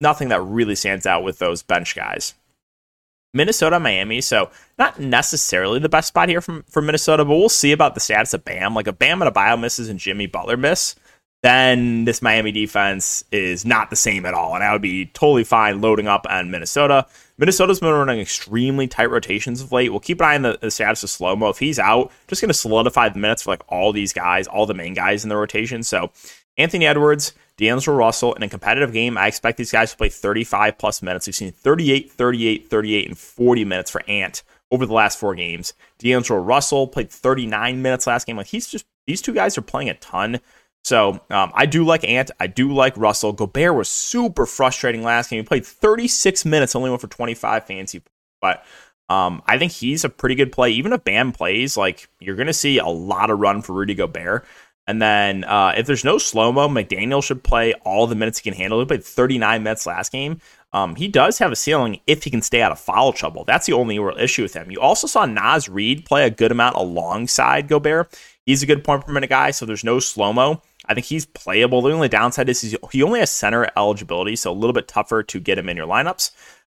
nothing 0.00 0.28
that 0.28 0.40
really 0.40 0.74
stands 0.74 1.06
out 1.06 1.24
with 1.24 1.38
those 1.38 1.62
bench 1.62 1.94
guys. 1.94 2.34
Minnesota, 3.32 3.80
Miami. 3.80 4.20
So 4.20 4.50
not 4.78 5.00
necessarily 5.00 5.80
the 5.80 5.88
best 5.88 6.08
spot 6.08 6.28
here 6.28 6.40
from 6.40 6.62
for 6.64 6.80
Minnesota, 6.80 7.24
but 7.24 7.36
we'll 7.36 7.48
see 7.48 7.72
about 7.72 7.94
the 7.94 8.00
status 8.00 8.32
of 8.32 8.44
Bam. 8.44 8.74
Like 8.74 8.86
a 8.86 8.92
Bam 8.92 9.20
and 9.20 9.34
Adebayo 9.34 9.60
misses 9.60 9.88
and 9.88 9.98
Jimmy 9.98 10.26
Butler 10.26 10.56
miss, 10.56 10.94
then 11.42 12.06
this 12.06 12.22
Miami 12.22 12.52
defense 12.52 13.24
is 13.30 13.66
not 13.66 13.90
the 13.90 13.96
same 13.96 14.24
at 14.24 14.32
all, 14.32 14.54
and 14.54 14.64
I 14.64 14.72
would 14.72 14.80
be 14.80 15.06
totally 15.06 15.44
fine 15.44 15.82
loading 15.82 16.06
up 16.06 16.26
on 16.30 16.50
Minnesota. 16.50 17.06
Minnesota's 17.36 17.80
been 17.80 17.90
running 17.90 18.20
extremely 18.20 18.86
tight 18.86 19.10
rotations 19.10 19.60
of 19.60 19.70
late. 19.72 19.90
We'll 19.90 20.00
keep 20.00 20.20
an 20.20 20.26
eye 20.26 20.34
on 20.36 20.42
the, 20.42 20.58
the 20.60 20.70
status 20.70 21.02
of 21.02 21.10
slow 21.10 21.36
mo. 21.36 21.50
If 21.50 21.58
he's 21.58 21.78
out, 21.78 22.12
just 22.28 22.40
going 22.40 22.48
to 22.48 22.54
solidify 22.54 23.10
the 23.10 23.18
minutes 23.18 23.42
for 23.42 23.50
like 23.50 23.62
all 23.68 23.92
these 23.92 24.12
guys, 24.12 24.46
all 24.46 24.64
the 24.64 24.72
main 24.72 24.94
guys 24.94 25.22
in 25.22 25.28
the 25.28 25.36
rotation. 25.36 25.82
So 25.82 26.12
Anthony 26.56 26.86
Edwards, 26.86 27.32
D'Angelo 27.56 27.96
Russell. 27.96 28.34
In 28.34 28.42
a 28.42 28.48
competitive 28.48 28.92
game, 28.92 29.18
I 29.18 29.26
expect 29.26 29.58
these 29.58 29.72
guys 29.72 29.90
to 29.90 29.96
play 29.96 30.08
35 30.08 30.78
plus 30.78 31.02
minutes. 31.02 31.26
We've 31.26 31.34
seen 31.34 31.52
38, 31.52 32.12
38, 32.12 32.68
38, 32.68 33.08
and 33.08 33.18
40 33.18 33.64
minutes 33.64 33.90
for 33.90 34.02
Ant 34.08 34.42
over 34.70 34.86
the 34.86 34.92
last 34.92 35.18
four 35.18 35.34
games. 35.34 35.74
D'Angelo 35.98 36.40
Russell 36.40 36.86
played 36.88 37.10
39 37.10 37.80
minutes 37.82 38.06
last 38.06 38.26
game. 38.26 38.36
Like 38.36 38.46
he's 38.46 38.66
just 38.66 38.86
these 39.06 39.22
two 39.22 39.34
guys 39.34 39.56
are 39.58 39.62
playing 39.62 39.90
a 39.90 39.94
ton. 39.94 40.40
So 40.82 41.20
um, 41.30 41.50
I 41.54 41.66
do 41.66 41.84
like 41.84 42.04
Ant. 42.04 42.30
I 42.38 42.46
do 42.46 42.72
like 42.72 42.96
Russell. 42.96 43.32
Gobert 43.32 43.74
was 43.74 43.88
super 43.88 44.46
frustrating 44.46 45.02
last 45.02 45.30
game. 45.30 45.42
He 45.42 45.46
played 45.46 45.64
36 45.64 46.44
minutes, 46.44 46.74
only 46.74 46.90
went 46.90 47.00
for 47.00 47.08
25 47.08 47.66
fancy. 47.66 48.02
But 48.40 48.64
um, 49.08 49.42
I 49.46 49.58
think 49.58 49.72
he's 49.72 50.04
a 50.04 50.08
pretty 50.08 50.34
good 50.34 50.52
play. 50.52 50.70
Even 50.70 50.92
if 50.92 51.04
Bam 51.04 51.32
plays, 51.32 51.76
like 51.76 52.08
you're 52.20 52.36
going 52.36 52.48
to 52.48 52.52
see 52.52 52.78
a 52.78 52.86
lot 52.86 53.30
of 53.30 53.38
run 53.38 53.62
for 53.62 53.72
Rudy 53.72 53.94
Gobert. 53.94 54.44
And 54.86 55.00
then 55.00 55.44
uh, 55.44 55.74
if 55.76 55.86
there's 55.86 56.04
no 56.04 56.18
slow 56.18 56.52
mo, 56.52 56.68
McDaniel 56.68 57.24
should 57.24 57.42
play 57.42 57.72
all 57.84 58.06
the 58.06 58.14
minutes 58.14 58.38
he 58.38 58.50
can 58.50 58.58
handle. 58.58 58.80
He 58.80 58.86
played 58.86 59.04
39 59.04 59.62
minutes 59.62 59.86
last 59.86 60.12
game. 60.12 60.40
Um, 60.74 60.96
he 60.96 61.08
does 61.08 61.38
have 61.38 61.52
a 61.52 61.56
ceiling 61.56 62.00
if 62.06 62.24
he 62.24 62.30
can 62.30 62.42
stay 62.42 62.60
out 62.60 62.72
of 62.72 62.80
foul 62.80 63.12
trouble. 63.12 63.44
That's 63.44 63.66
the 63.66 63.72
only 63.72 63.98
real 63.98 64.18
issue 64.18 64.42
with 64.42 64.54
him. 64.54 64.70
You 64.70 64.80
also 64.80 65.06
saw 65.06 65.24
Naz 65.24 65.68
Reid 65.68 66.04
play 66.04 66.26
a 66.26 66.30
good 66.30 66.50
amount 66.50 66.76
alongside 66.76 67.68
Gobert. 67.68 68.18
He's 68.44 68.62
a 68.62 68.66
good 68.66 68.84
point 68.84 69.06
per 69.06 69.12
minute 69.12 69.30
guy, 69.30 69.52
so 69.52 69.64
there's 69.64 69.84
no 69.84 70.00
slow 70.00 70.32
mo. 70.32 70.60
I 70.86 70.92
think 70.92 71.06
he's 71.06 71.24
playable. 71.24 71.80
The 71.80 71.92
only 71.92 72.08
downside 72.08 72.48
is 72.48 72.76
he 72.92 73.02
only 73.02 73.20
has 73.20 73.30
center 73.30 73.68
eligibility, 73.76 74.36
so 74.36 74.50
a 74.50 74.52
little 74.52 74.74
bit 74.74 74.88
tougher 74.88 75.22
to 75.22 75.40
get 75.40 75.56
him 75.58 75.68
in 75.68 75.76
your 75.76 75.86
lineups. 75.86 76.32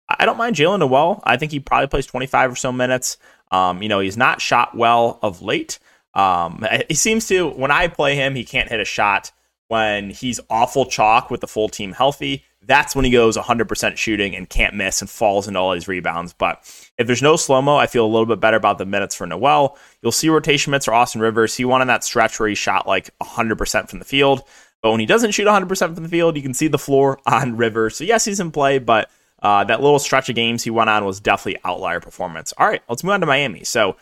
I 0.08 0.26
don't 0.26 0.38
mind 0.38 0.56
Jaylen 0.56 0.80
Nowell. 0.80 1.23
I 1.25 1.37
think 1.37 1.52
he 1.52 1.61
probably 1.61 1.87
plays 1.87 2.06
25 2.06 2.52
or 2.52 2.56
so 2.56 2.73
minutes. 2.73 3.18
Um, 3.52 3.82
you 3.82 3.88
know, 3.88 4.00
he's 4.00 4.16
not 4.16 4.40
shot 4.40 4.76
well 4.76 5.20
of 5.23 5.42
late. 5.42 5.78
Um, 6.14 6.64
he 6.88 6.94
seems 6.94 7.26
to 7.28 7.48
when 7.50 7.70
I 7.70 7.88
play 7.88 8.16
him, 8.16 8.34
he 8.34 8.44
can't 8.44 8.68
hit 8.68 8.80
a 8.80 8.84
shot 8.84 9.30
when 9.68 10.10
he's 10.10 10.40
awful 10.50 10.84
chalk 10.84 11.30
with 11.30 11.40
the 11.40 11.46
full 11.46 11.68
team 11.68 11.92
healthy. 11.92 12.44
That's 12.62 12.94
when 12.94 13.04
he 13.04 13.10
goes 13.10 13.36
100% 13.36 13.96
shooting 13.96 14.34
and 14.34 14.48
can't 14.48 14.74
miss 14.74 15.00
and 15.00 15.08
falls 15.08 15.46
into 15.46 15.60
all 15.60 15.72
these 15.72 15.88
rebounds. 15.88 16.32
But 16.32 16.58
if 16.98 17.06
there's 17.06 17.22
no 17.22 17.36
slow 17.36 17.62
mo, 17.62 17.76
I 17.76 17.86
feel 17.86 18.04
a 18.04 18.08
little 18.08 18.26
bit 18.26 18.40
better 18.40 18.56
about 18.56 18.78
the 18.78 18.84
minutes 18.84 19.14
for 19.14 19.26
Nowell. 19.26 19.78
You'll 20.02 20.12
see 20.12 20.28
rotation 20.28 20.72
minutes 20.72 20.86
for 20.86 20.94
Austin 20.94 21.20
Rivers. 21.20 21.56
He 21.56 21.64
won 21.64 21.80
on 21.80 21.86
that 21.86 22.04
stretch 22.04 22.38
where 22.38 22.48
he 22.48 22.54
shot 22.54 22.86
like 22.86 23.10
100% 23.20 23.88
from 23.88 24.00
the 24.00 24.04
field. 24.04 24.42
But 24.82 24.90
when 24.90 25.00
he 25.00 25.06
doesn't 25.06 25.32
shoot 25.32 25.46
100% 25.46 25.94
from 25.94 26.02
the 26.02 26.08
field, 26.08 26.36
you 26.36 26.42
can 26.42 26.54
see 26.54 26.68
the 26.68 26.78
floor 26.78 27.20
on 27.26 27.56
Rivers. 27.56 27.96
So 27.96 28.04
yes, 28.04 28.24
he's 28.24 28.40
in 28.40 28.50
play, 28.50 28.78
but 28.78 29.08
uh, 29.42 29.64
that 29.64 29.80
little 29.80 29.98
stretch 29.98 30.28
of 30.28 30.34
games 30.34 30.64
he 30.64 30.70
went 30.70 30.90
on 30.90 31.04
was 31.04 31.20
definitely 31.20 31.60
outlier 31.64 32.00
performance. 32.00 32.52
All 32.58 32.66
right, 32.66 32.82
let's 32.88 33.04
move 33.04 33.12
on 33.12 33.20
to 33.20 33.26
Miami. 33.26 33.64
So 33.64 33.96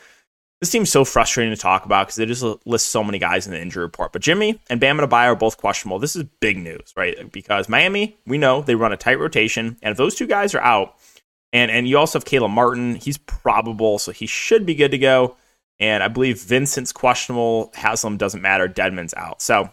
this 0.60 0.70
team's 0.70 0.90
so 0.90 1.04
frustrating 1.04 1.54
to 1.54 1.60
talk 1.60 1.84
about 1.84 2.06
because 2.06 2.16
they 2.16 2.26
just 2.26 2.44
list 2.66 2.88
so 2.88 3.04
many 3.04 3.18
guys 3.18 3.46
in 3.46 3.52
the 3.52 3.60
injury 3.60 3.82
report. 3.82 4.12
But 4.12 4.22
Jimmy 4.22 4.60
and 4.68 4.80
Bam 4.80 4.98
Adebayo 4.98 5.28
are 5.28 5.36
both 5.36 5.56
questionable. 5.56 5.98
This 5.98 6.16
is 6.16 6.24
big 6.40 6.58
news, 6.58 6.92
right? 6.96 7.30
Because 7.30 7.68
Miami, 7.68 8.16
we 8.26 8.38
know 8.38 8.62
they 8.62 8.74
run 8.74 8.92
a 8.92 8.96
tight 8.96 9.20
rotation, 9.20 9.76
and 9.82 9.92
if 9.92 9.96
those 9.96 10.16
two 10.16 10.26
guys 10.26 10.54
are 10.54 10.60
out, 10.60 10.96
and 11.52 11.70
and 11.70 11.88
you 11.88 11.96
also 11.96 12.18
have 12.18 12.24
Caleb 12.24 12.50
Martin, 12.50 12.96
he's 12.96 13.18
probable, 13.18 13.98
so 13.98 14.12
he 14.12 14.26
should 14.26 14.66
be 14.66 14.74
good 14.74 14.90
to 14.90 14.98
go. 14.98 15.36
And 15.80 16.02
I 16.02 16.08
believe 16.08 16.42
Vincent's 16.42 16.92
questionable. 16.92 17.70
Haslem 17.74 18.16
doesn't 18.16 18.42
matter. 18.42 18.66
Dedmon's 18.66 19.14
out. 19.14 19.40
So 19.40 19.70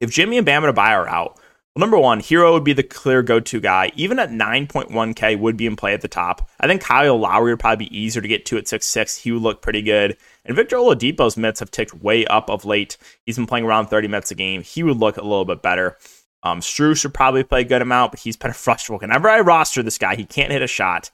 if 0.00 0.10
Jimmy 0.10 0.36
and 0.36 0.44
Bam 0.44 0.62
Adebayo 0.64 1.04
are 1.04 1.08
out, 1.08 1.39
well, 1.74 1.80
number 1.80 1.98
one, 1.98 2.20
Herro 2.20 2.52
would 2.52 2.64
be 2.64 2.72
the 2.72 2.82
clear 2.82 3.22
go-to 3.22 3.60
guy. 3.60 3.92
Even 3.94 4.18
at 4.18 4.30
9.1K, 4.30 5.38
would 5.38 5.56
be 5.56 5.66
in 5.66 5.76
play 5.76 5.94
at 5.94 6.00
the 6.00 6.08
top. 6.08 6.48
I 6.58 6.66
think 6.66 6.82
Kyle 6.82 7.16
Lowry 7.16 7.52
would 7.52 7.60
probably 7.60 7.86
be 7.86 7.96
easier 7.96 8.20
to 8.20 8.26
get 8.26 8.44
to 8.46 8.58
at 8.58 8.64
6'6". 8.64 9.20
He 9.20 9.30
would 9.30 9.42
look 9.42 9.62
pretty 9.62 9.82
good. 9.82 10.16
And 10.44 10.56
Victor 10.56 10.76
Oladipo's 10.76 11.36
minutes 11.36 11.60
have 11.60 11.70
ticked 11.70 11.94
way 11.94 12.26
up 12.26 12.50
of 12.50 12.64
late. 12.64 12.96
He's 13.24 13.36
been 13.36 13.46
playing 13.46 13.66
around 13.66 13.86
30 13.86 14.08
minutes 14.08 14.32
a 14.32 14.34
game. 14.34 14.62
He 14.62 14.82
would 14.82 14.96
look 14.96 15.16
a 15.16 15.22
little 15.22 15.44
bit 15.44 15.62
better. 15.62 15.96
Um, 16.42 16.58
Strus 16.58 17.00
should 17.00 17.14
probably 17.14 17.44
play 17.44 17.60
a 17.60 17.64
good 17.64 17.82
amount, 17.82 18.12
but 18.12 18.20
he's 18.20 18.36
been 18.36 18.52
frustrating. 18.54 19.08
Whenever 19.08 19.28
I 19.28 19.40
roster 19.40 19.82
this 19.84 19.98
guy, 19.98 20.16
he 20.16 20.24
can't 20.24 20.50
hit 20.50 20.62
a 20.62 20.66
shot. 20.66 21.10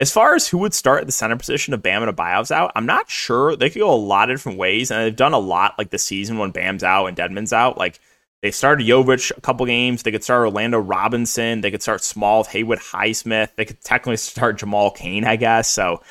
As 0.00 0.12
far 0.12 0.34
as 0.34 0.48
who 0.48 0.58
would 0.58 0.74
start 0.74 1.00
at 1.00 1.06
the 1.06 1.12
center 1.12 1.36
position 1.36 1.72
if 1.72 1.80
Bam 1.80 2.02
and 2.02 2.14
Adebayo's 2.14 2.50
out, 2.50 2.72
I'm 2.74 2.84
not 2.84 3.08
sure. 3.08 3.56
They 3.56 3.70
could 3.70 3.78
go 3.78 3.94
a 3.94 3.96
lot 3.96 4.28
of 4.28 4.36
different 4.36 4.58
ways, 4.58 4.90
and 4.90 5.00
they've 5.00 5.16
done 5.16 5.32
a 5.32 5.38
lot 5.38 5.76
like 5.78 5.90
the 5.90 5.98
season 5.98 6.36
when 6.36 6.50
Bam's 6.50 6.82
out 6.82 7.06
and 7.06 7.16
Dedmon's 7.16 7.52
out. 7.52 7.78
Like 7.78 8.00
they 8.44 8.50
started 8.50 8.86
Jovic 8.86 9.32
a 9.34 9.40
couple 9.40 9.64
games. 9.64 10.02
They 10.02 10.10
could 10.10 10.22
start 10.22 10.42
Orlando 10.42 10.78
Robinson. 10.78 11.62
They 11.62 11.70
could 11.70 11.80
start 11.80 12.04
Small, 12.04 12.44
Haywood 12.44 12.78
Highsmith. 12.78 13.54
They 13.56 13.64
could 13.64 13.80
technically 13.80 14.18
start 14.18 14.58
Jamal 14.58 14.90
Cain, 14.90 15.24
I 15.24 15.36
guess. 15.36 15.70
So 15.70 16.02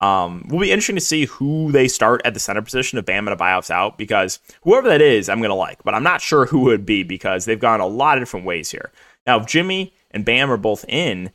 Um, 0.00 0.44
will 0.48 0.60
be 0.60 0.70
interesting 0.70 0.96
to 0.96 1.00
see 1.00 1.24
who 1.24 1.72
they 1.72 1.88
start 1.88 2.20
at 2.26 2.34
the 2.34 2.40
center 2.40 2.60
position 2.60 2.98
if 2.98 3.06
Bam 3.06 3.26
and 3.26 3.36
Adebayo's 3.36 3.70
out 3.70 3.96
because 3.96 4.38
whoever 4.62 4.86
that 4.88 5.00
is, 5.00 5.28
I'm 5.28 5.40
going 5.40 5.48
to 5.48 5.54
like, 5.54 5.82
but 5.82 5.94
I'm 5.94 6.04
not 6.04 6.20
sure 6.20 6.46
who 6.46 6.68
it 6.68 6.72
would 6.72 6.86
be 6.86 7.02
because 7.02 7.46
they've 7.46 7.58
gone 7.58 7.80
a 7.80 7.86
lot 7.86 8.18
of 8.18 8.22
different 8.22 8.46
ways 8.46 8.70
here. 8.70 8.92
Now, 9.26 9.40
if 9.40 9.46
Jimmy 9.46 9.94
and 10.10 10.24
Bam 10.24 10.52
are 10.52 10.56
both 10.58 10.84
in, 10.88 11.32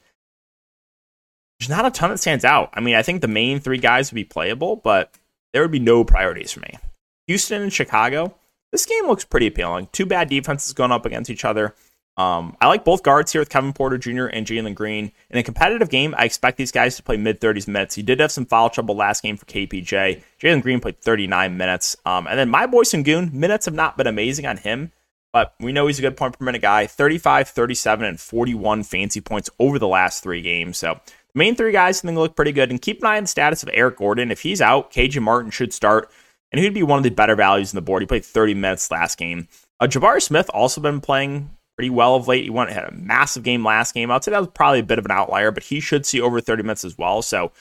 there's 1.59 1.69
not 1.69 1.85
a 1.85 1.91
ton 1.91 2.11
that 2.11 2.19
stands 2.19 2.45
out. 2.45 2.69
I 2.73 2.79
mean, 2.79 2.95
I 2.95 3.01
think 3.01 3.21
the 3.21 3.27
main 3.27 3.59
three 3.59 3.79
guys 3.79 4.11
would 4.11 4.15
be 4.15 4.23
playable, 4.23 4.75
but 4.77 5.13
there 5.51 5.63
would 5.63 5.71
be 5.71 5.79
no 5.79 6.03
priorities 6.05 6.53
for 6.53 6.59
me. 6.59 6.77
Houston 7.27 7.63
and 7.63 7.73
Chicago, 7.73 8.35
this 8.73 8.85
game 8.87 9.07
looks 9.07 9.23
pretty 9.23 9.47
appealing. 9.47 9.87
Two 9.91 10.05
bad 10.05 10.27
defenses 10.29 10.73
going 10.73 10.91
up 10.91 11.05
against 11.05 11.29
each 11.29 11.45
other. 11.45 11.75
Um, 12.17 12.57
I 12.59 12.67
like 12.67 12.83
both 12.83 13.03
guards 13.03 13.31
here 13.31 13.41
with 13.41 13.49
Kevin 13.49 13.71
Porter 13.71 13.97
Jr. 13.97 14.25
and 14.25 14.45
Jalen 14.45 14.75
Green. 14.75 15.11
In 15.29 15.37
a 15.37 15.43
competitive 15.43 15.89
game, 15.89 16.13
I 16.17 16.25
expect 16.25 16.57
these 16.57 16.71
guys 16.71 16.95
to 16.97 17.03
play 17.03 17.17
mid 17.17 17.39
30s 17.39 17.67
minutes. 17.67 17.95
He 17.95 18.01
did 18.01 18.19
have 18.19 18.31
some 18.31 18.45
foul 18.45 18.69
trouble 18.69 18.95
last 18.95 19.21
game 19.21 19.37
for 19.37 19.45
KPJ. 19.45 20.23
Jalen 20.41 20.61
Green 20.63 20.79
played 20.79 20.99
39 20.99 21.55
minutes. 21.55 21.95
Um, 22.05 22.27
and 22.27 22.37
then 22.37 22.49
my 22.49 22.65
boy 22.65 22.81
Sengun, 22.81 23.31
minutes 23.31 23.65
have 23.65 23.75
not 23.75 23.95
been 23.95 24.07
amazing 24.07 24.45
on 24.47 24.57
him, 24.57 24.91
but 25.31 25.53
we 25.59 25.71
know 25.71 25.87
he's 25.87 25.99
a 25.99 26.03
good 26.03 26.17
point 26.17 26.37
per 26.37 26.45
minute 26.45 26.61
guy 26.61 26.87
35, 26.87 27.49
37, 27.49 28.05
and 28.05 28.19
41 28.19 28.83
fancy 28.83 29.21
points 29.21 29.49
over 29.59 29.77
the 29.77 29.87
last 29.87 30.23
three 30.23 30.41
games. 30.41 30.79
So 30.79 30.99
the 31.05 31.37
main 31.37 31.55
three 31.55 31.71
guys 31.71 31.99
I 31.99 32.07
think 32.07 32.17
look 32.17 32.35
pretty 32.35 32.51
good. 32.51 32.69
And 32.71 32.81
keep 32.81 33.01
an 33.01 33.07
eye 33.07 33.17
on 33.17 33.23
the 33.23 33.27
status 33.27 33.61
of 33.61 33.69
Eric 33.71 33.97
Gordon. 33.97 34.31
If 34.31 34.41
he's 34.41 34.61
out, 34.61 34.91
KJ 34.91 35.21
Martin 35.21 35.51
should 35.51 35.73
start, 35.73 36.11
and 36.53 36.61
he'd 36.61 36.73
be 36.73 36.83
one 36.83 36.97
of 36.97 37.03
the 37.03 37.09
better 37.09 37.35
values 37.35 37.73
in 37.73 37.77
the 37.77 37.81
board. 37.81 38.03
He 38.03 38.07
played 38.07 38.23
30 38.23 38.53
minutes 38.53 38.91
last 38.91 39.17
game. 39.17 39.47
Uh, 39.79 39.87
Jabari 39.87 40.21
Smith 40.21 40.49
also 40.53 40.79
been 40.79 41.01
playing 41.01 41.49
pretty 41.75 41.89
well 41.89 42.15
of 42.15 42.27
late. 42.27 42.43
He 42.43 42.49
went 42.51 42.69
had 42.69 42.85
a 42.85 42.91
massive 42.91 43.43
game 43.43 43.65
last 43.65 43.93
game. 43.93 44.11
I'd 44.11 44.23
say 44.23 44.31
that 44.31 44.39
was 44.39 44.49
probably 44.53 44.79
a 44.79 44.83
bit 44.83 44.99
of 44.99 45.05
an 45.05 45.11
outlier, 45.11 45.51
but 45.51 45.63
he 45.63 45.79
should 45.79 46.05
see 46.05 46.21
over 46.21 46.39
30 46.39 46.63
minutes 46.63 46.85
as 46.85 46.97
well. 46.97 47.23
So 47.23 47.51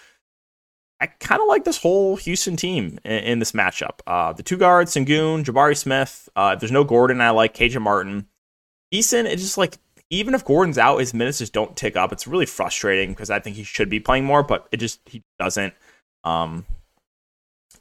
I 1.00 1.06
kind 1.06 1.40
of 1.40 1.48
like 1.48 1.64
this 1.64 1.78
whole 1.78 2.16
Houston 2.16 2.54
team 2.54 2.98
in, 3.04 3.24
in 3.24 3.38
this 3.38 3.52
matchup. 3.52 4.00
Uh, 4.06 4.34
the 4.34 4.42
two 4.42 4.58
guards, 4.58 4.94
Sengun, 4.94 5.42
Jabari 5.42 5.76
Smith. 5.76 6.28
Uh, 6.36 6.52
if 6.54 6.60
there's 6.60 6.70
no 6.70 6.84
Gordon, 6.84 7.20
I 7.20 7.30
like 7.30 7.54
KJ 7.54 7.80
Martin. 7.80 8.28
Eason, 8.94 9.24
it's 9.24 9.42
just 9.42 9.56
like 9.56 9.78
even 10.10 10.34
if 10.34 10.44
Gordon's 10.44 10.76
out, 10.76 10.98
his 10.98 11.14
minutes 11.14 11.38
just 11.38 11.54
don't 11.54 11.74
tick 11.74 11.96
up. 11.96 12.12
It's 12.12 12.26
really 12.26 12.44
frustrating 12.44 13.10
because 13.10 13.30
I 13.30 13.40
think 13.40 13.56
he 13.56 13.64
should 13.64 13.88
be 13.88 14.00
playing 14.00 14.26
more, 14.26 14.42
but 14.42 14.68
it 14.70 14.76
just 14.76 15.00
he 15.06 15.22
doesn't. 15.38 15.72
Um, 16.24 16.66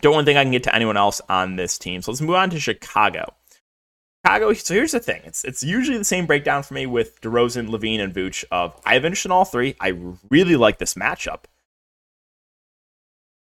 don't 0.01 0.20
to 0.20 0.25
think 0.25 0.38
I 0.38 0.43
can 0.43 0.51
get 0.51 0.63
to 0.63 0.75
anyone 0.75 0.98
else 0.98 1.22
on 1.29 1.55
this 1.55 1.77
team. 1.77 2.01
So 2.01 2.12
let's 2.12 2.22
move 2.22 2.36
on 2.36 2.50
to 2.51 2.60
Chicago. 2.60 3.34
Chicago. 4.25 4.53
So 4.53 4.74
here's 4.74 4.91
the 4.91 5.00
thing: 5.00 5.22
it's 5.25 5.43
it's 5.43 5.63
usually 5.63 5.98
the 5.98 6.03
same 6.03 6.25
breakdown 6.25 6.63
for 6.63 6.74
me 6.74 6.86
with 6.86 7.20
DeRozan, 7.22 7.70
LaVine, 7.70 8.01
and 8.01 8.13
Vooch. 8.13 8.43
Of 8.51 8.79
I 8.86 8.93
have 8.93 9.05
interest 9.05 9.25
in 9.25 9.31
all 9.31 9.46
three. 9.46 9.75
I 9.79 9.98
really 10.29 10.55
like 10.55 10.77
this 10.77 10.93
matchup. 10.93 11.46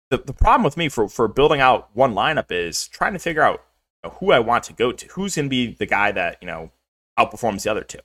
The 0.10 0.18
the 0.18 0.34
problem 0.34 0.64
with 0.64 0.78
me 0.78 0.90
for 0.90 1.08
for 1.08 1.28
building 1.28 1.62
out 1.62 1.90
one 1.94 2.14
lineup 2.14 2.52
is 2.52 2.88
trying 2.88 3.14
to 3.14 3.20
figure 3.20 3.44
out 3.44 3.64
you 4.04 4.10
know, 4.10 4.16
who 4.20 4.32
I 4.32 4.40
want 4.40 4.64
to 4.66 4.74
go 4.74 4.92
to. 4.92 5.08
Who's 5.10 5.36
going 5.36 5.46
to 5.46 5.50
be 5.50 5.68
the 5.68 5.86
guy 5.86 6.12
that 6.12 6.38
you 6.42 6.48
know 6.48 6.72
outperforms 7.18 7.64
the 7.64 7.72
other 7.72 7.84
two? 7.84 8.00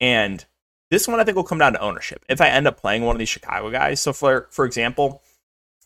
And 0.00 0.44
this 0.90 1.06
one 1.06 1.20
I 1.20 1.24
think 1.24 1.36
will 1.36 1.44
come 1.44 1.58
down 1.58 1.74
to 1.74 1.80
ownership. 1.80 2.24
If 2.28 2.40
I 2.40 2.48
end 2.48 2.66
up 2.66 2.80
playing 2.80 3.04
one 3.04 3.14
of 3.14 3.18
these 3.18 3.28
Chicago 3.28 3.70
guys, 3.70 4.00
so 4.00 4.12
for 4.12 4.48
for 4.50 4.64
example, 4.64 5.22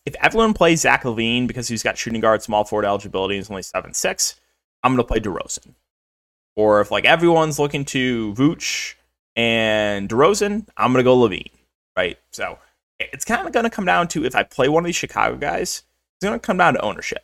if 0.05 0.15
everyone 0.21 0.53
plays 0.53 0.81
Zach 0.81 1.03
LaVine 1.03 1.47
because 1.47 1.67
he's 1.67 1.83
got 1.83 1.97
shooting 1.97 2.21
guard, 2.21 2.41
small 2.41 2.63
forward 2.63 2.85
eligibility, 2.85 3.35
and 3.35 3.43
he's 3.43 3.49
only 3.49 3.63
seven 3.63 3.93
six, 3.93 4.39
I'm 4.83 4.95
going 4.95 5.05
to 5.05 5.07
play 5.07 5.19
DeRozan 5.19 5.73
or 6.55 6.81
if 6.81 6.91
like 6.91 7.05
everyone's 7.05 7.59
looking 7.59 7.85
to 7.85 8.33
Vooch 8.33 8.95
and 9.35 10.09
DeRozan, 10.09 10.67
I'm 10.77 10.91
gonna 10.91 11.03
go 11.03 11.17
LaVine. 11.17 11.51
right? 11.95 12.17
So 12.31 12.59
it's 12.99 13.25
kind 13.25 13.45
of 13.45 13.53
gonna 13.53 13.69
come 13.69 13.85
down 13.85 14.07
to 14.09 14.25
if 14.25 14.35
I 14.35 14.43
play 14.43 14.69
one 14.69 14.83
of 14.83 14.85
these 14.85 14.95
Chicago 14.95 15.35
guys, 15.35 15.83
it's 16.17 16.25
gonna 16.25 16.39
come 16.39 16.57
down 16.57 16.75
to 16.75 16.81
ownership. 16.81 17.23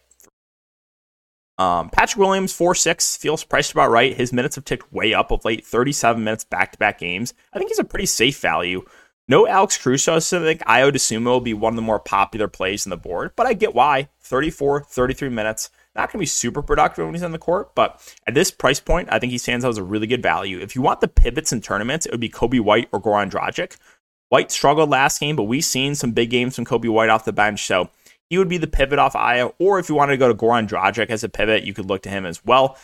Um, 1.57 1.89
Patrick 1.89 2.17
Williams, 2.17 2.53
4 2.53 2.73
6, 2.73 3.17
feels 3.17 3.43
priced 3.43 3.71
about 3.71 3.91
right. 3.91 4.15
His 4.15 4.33
minutes 4.33 4.55
have 4.55 4.65
ticked 4.65 4.91
way 4.91 5.13
up 5.13 5.31
of 5.31 5.45
late, 5.45 5.63
37 5.63 6.23
minutes 6.23 6.43
back 6.43 6.71
to 6.71 6.77
back 6.77 6.97
games. 6.97 7.35
I 7.53 7.59
think 7.59 7.69
he's 7.69 7.77
a 7.77 7.83
pretty 7.83 8.07
safe 8.07 8.39
value. 8.39 8.83
No 9.27 9.47
Alex 9.47 9.77
Caruso, 9.77 10.19
so 10.19 10.41
I 10.41 10.43
think 10.43 10.61
Ayo 10.61 10.91
Dosunmu 10.91 11.25
will 11.25 11.41
be 11.41 11.53
one 11.53 11.73
of 11.73 11.75
the 11.75 11.81
more 11.81 11.99
popular 11.99 12.47
plays 12.47 12.85
in 12.85 12.89
the 12.89 12.97
board, 12.97 13.31
but 13.35 13.47
I 13.47 13.53
get 13.53 13.73
why. 13.73 14.09
34, 14.21 14.83
33 14.83 15.29
minutes. 15.29 15.69
Not 15.95 16.07
going 16.07 16.13
to 16.13 16.17
be 16.19 16.25
super 16.25 16.61
productive 16.61 17.05
when 17.05 17.13
he's 17.13 17.23
on 17.23 17.31
the 17.31 17.37
court, 17.37 17.75
but 17.75 18.01
at 18.25 18.33
this 18.33 18.49
price 18.49 18.79
point, 18.79 19.09
I 19.11 19.19
think 19.19 19.31
he 19.31 19.37
stands 19.37 19.63
out 19.65 19.69
as 19.69 19.77
a 19.77 19.83
really 19.83 20.07
good 20.07 20.23
value. 20.23 20.59
If 20.59 20.75
you 20.75 20.81
want 20.81 21.01
the 21.01 21.07
pivots 21.07 21.51
in 21.51 21.61
tournaments, 21.61 22.05
it 22.05 22.11
would 22.11 22.21
be 22.21 22.29
Coby 22.29 22.59
White 22.59 22.89
or 22.91 23.01
Goran 23.01 23.29
Dragic. 23.29 23.77
White 24.29 24.51
struggled 24.51 24.89
last 24.89 25.19
game, 25.19 25.35
but 25.35 25.43
we've 25.43 25.65
seen 25.65 25.95
some 25.95 26.11
big 26.11 26.29
games 26.29 26.55
from 26.55 26.65
Coby 26.65 26.89
White 26.89 27.09
off 27.09 27.25
the 27.25 27.33
bench, 27.33 27.65
so 27.65 27.89
he 28.29 28.37
would 28.37 28.47
be 28.47 28.57
the 28.57 28.67
pivot 28.67 28.99
off 28.99 29.13
Ayo. 29.13 29.53
Or 29.59 29.79
if 29.79 29.89
you 29.89 29.95
wanted 29.95 30.13
to 30.13 30.17
go 30.17 30.29
to 30.29 30.33
Goran 30.33 30.67
Dragic 30.67 31.09
as 31.09 31.23
a 31.25 31.29
pivot, 31.29 31.65
you 31.65 31.73
could 31.73 31.87
look 31.87 32.03
to 32.03 32.09
him 32.09 32.25
as 32.25 32.43
well. 32.45 32.77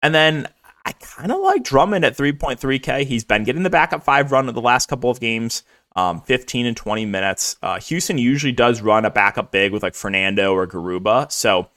And 0.00 0.14
then 0.14 0.48
I 0.86 0.92
kind 0.92 1.32
of 1.32 1.40
like 1.40 1.64
Drummond 1.64 2.04
at 2.04 2.16
3.3K. 2.16 3.06
He's 3.06 3.24
been 3.24 3.42
getting 3.42 3.64
the 3.64 3.70
backup 3.70 4.04
five 4.04 4.30
run 4.30 4.48
of 4.48 4.54
the 4.54 4.60
last 4.60 4.88
couple 4.88 5.10
of 5.10 5.18
games, 5.18 5.64
um, 5.96 6.20
15 6.20 6.64
and 6.64 6.76
20 6.76 7.04
minutes. 7.04 7.56
Uh, 7.60 7.80
Houston 7.80 8.18
usually 8.18 8.52
does 8.52 8.80
run 8.80 9.04
a 9.04 9.10
backup 9.10 9.50
big 9.50 9.72
with 9.72 9.82
like 9.82 9.96
Fernando 9.96 10.54
or 10.54 10.64
Garuba. 10.64 11.30
So 11.32 11.70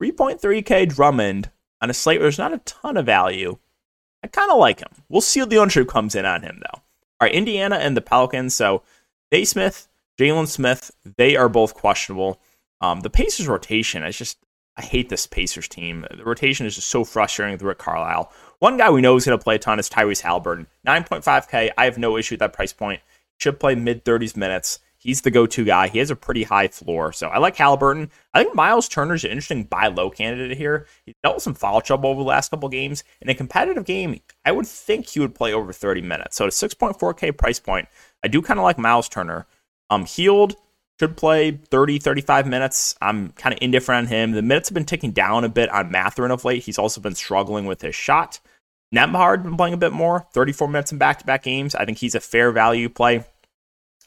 3.3K 0.00 0.88
Drummond 0.88 1.50
on 1.80 1.90
a 1.90 1.94
slate 1.94 2.20
where 2.20 2.26
there's 2.26 2.38
not 2.38 2.54
a 2.54 2.58
ton 2.58 2.96
of 2.96 3.04
value. 3.04 3.58
I 4.22 4.28
kind 4.28 4.52
of 4.52 4.58
like 4.58 4.78
him. 4.78 5.02
We'll 5.08 5.20
see 5.20 5.40
what 5.40 5.50
the 5.50 5.58
ownership 5.58 5.88
comes 5.88 6.14
in 6.14 6.24
on 6.24 6.42
him, 6.42 6.62
though. 6.62 6.78
All 6.78 7.26
right, 7.26 7.34
Indiana 7.34 7.76
and 7.76 7.96
the 7.96 8.00
Pelicans. 8.00 8.54
So, 8.54 8.84
Day 9.32 9.44
Smith, 9.44 9.88
Jalen 10.20 10.46
Smith, 10.46 10.92
they 11.16 11.34
are 11.34 11.48
both 11.48 11.74
questionable. 11.74 12.40
Um, 12.80 13.00
the 13.00 13.10
Pacers 13.10 13.48
rotation, 13.48 14.04
I 14.04 14.12
just, 14.12 14.38
I 14.76 14.82
hate 14.82 15.08
this 15.08 15.26
Pacers 15.26 15.68
team. 15.68 16.04
The 16.16 16.24
rotation 16.24 16.66
is 16.66 16.74
just 16.74 16.88
so 16.88 17.04
frustrating 17.04 17.52
with 17.52 17.62
Rick 17.62 17.78
Carlisle. 17.78 18.32
One 18.58 18.76
guy 18.76 18.90
we 18.90 19.00
know 19.00 19.16
is 19.16 19.24
going 19.24 19.38
to 19.38 19.42
play 19.42 19.54
a 19.54 19.58
ton 19.58 19.78
is 19.78 19.88
Tyrese 19.88 20.20
Halliburton. 20.20 20.66
9.5K. 20.86 21.70
I 21.78 21.84
have 21.84 21.98
no 21.98 22.16
issue 22.16 22.34
with 22.34 22.40
that 22.40 22.52
price 22.52 22.72
point. 22.72 23.00
Should 23.38 23.60
play 23.60 23.74
mid 23.74 24.04
30s 24.04 24.36
minutes. 24.36 24.80
He's 25.04 25.20
the 25.20 25.30
go-to 25.30 25.66
guy. 25.66 25.88
He 25.88 25.98
has 25.98 26.10
a 26.10 26.16
pretty 26.16 26.44
high 26.44 26.68
floor, 26.68 27.12
so 27.12 27.28
I 27.28 27.36
like 27.36 27.56
Halliburton. 27.56 28.10
I 28.32 28.42
think 28.42 28.54
Miles 28.54 28.88
Turner's 28.88 29.22
an 29.22 29.32
interesting 29.32 29.64
buy 29.64 29.88
low 29.88 30.08
candidate 30.08 30.56
here. 30.56 30.86
He 31.04 31.14
dealt 31.22 31.36
with 31.36 31.42
some 31.42 31.54
foul 31.54 31.82
trouble 31.82 32.08
over 32.08 32.22
the 32.22 32.28
last 32.28 32.50
couple 32.50 32.70
games. 32.70 33.04
In 33.20 33.28
a 33.28 33.34
competitive 33.34 33.84
game, 33.84 34.20
I 34.46 34.52
would 34.52 34.66
think 34.66 35.06
he 35.06 35.20
would 35.20 35.34
play 35.34 35.52
over 35.52 35.74
30 35.74 36.00
minutes. 36.00 36.36
So 36.36 36.46
at 36.46 36.48
a 36.48 36.68
6.4K 36.68 37.36
price 37.36 37.60
point, 37.60 37.86
I 38.24 38.28
do 38.28 38.40
kind 38.40 38.58
of 38.58 38.64
like 38.64 38.78
Miles 38.78 39.10
Turner. 39.10 39.46
Um, 39.90 40.06
Hield 40.06 40.56
should 41.00 41.16
play 41.16 41.52
30, 41.52 41.98
35 41.98 42.46
minutes. 42.46 42.94
I'm 43.00 43.30
kind 43.30 43.52
of 43.52 43.58
indifferent 43.60 44.06
on 44.06 44.12
him. 44.12 44.32
The 44.32 44.42
minutes 44.42 44.68
have 44.68 44.74
been 44.74 44.84
ticking 44.84 45.10
down 45.10 45.44
a 45.44 45.48
bit 45.48 45.68
on 45.70 45.90
Mathurin 45.90 46.30
of 46.30 46.44
late. 46.44 46.62
He's 46.62 46.78
also 46.78 47.00
been 47.00 47.14
struggling 47.14 47.66
with 47.66 47.82
his 47.82 47.94
shot. 47.94 48.40
Nembhard 48.94 49.42
been 49.42 49.56
playing 49.56 49.74
a 49.74 49.78
bit 49.78 49.92
more, 49.92 50.26
34 50.32 50.68
minutes 50.68 50.92
in 50.92 50.98
back-to-back 50.98 51.42
games. 51.42 51.74
I 51.74 51.84
think 51.84 51.98
he's 51.98 52.14
a 52.14 52.20
fair 52.20 52.52
value 52.52 52.88
play. 52.88 53.24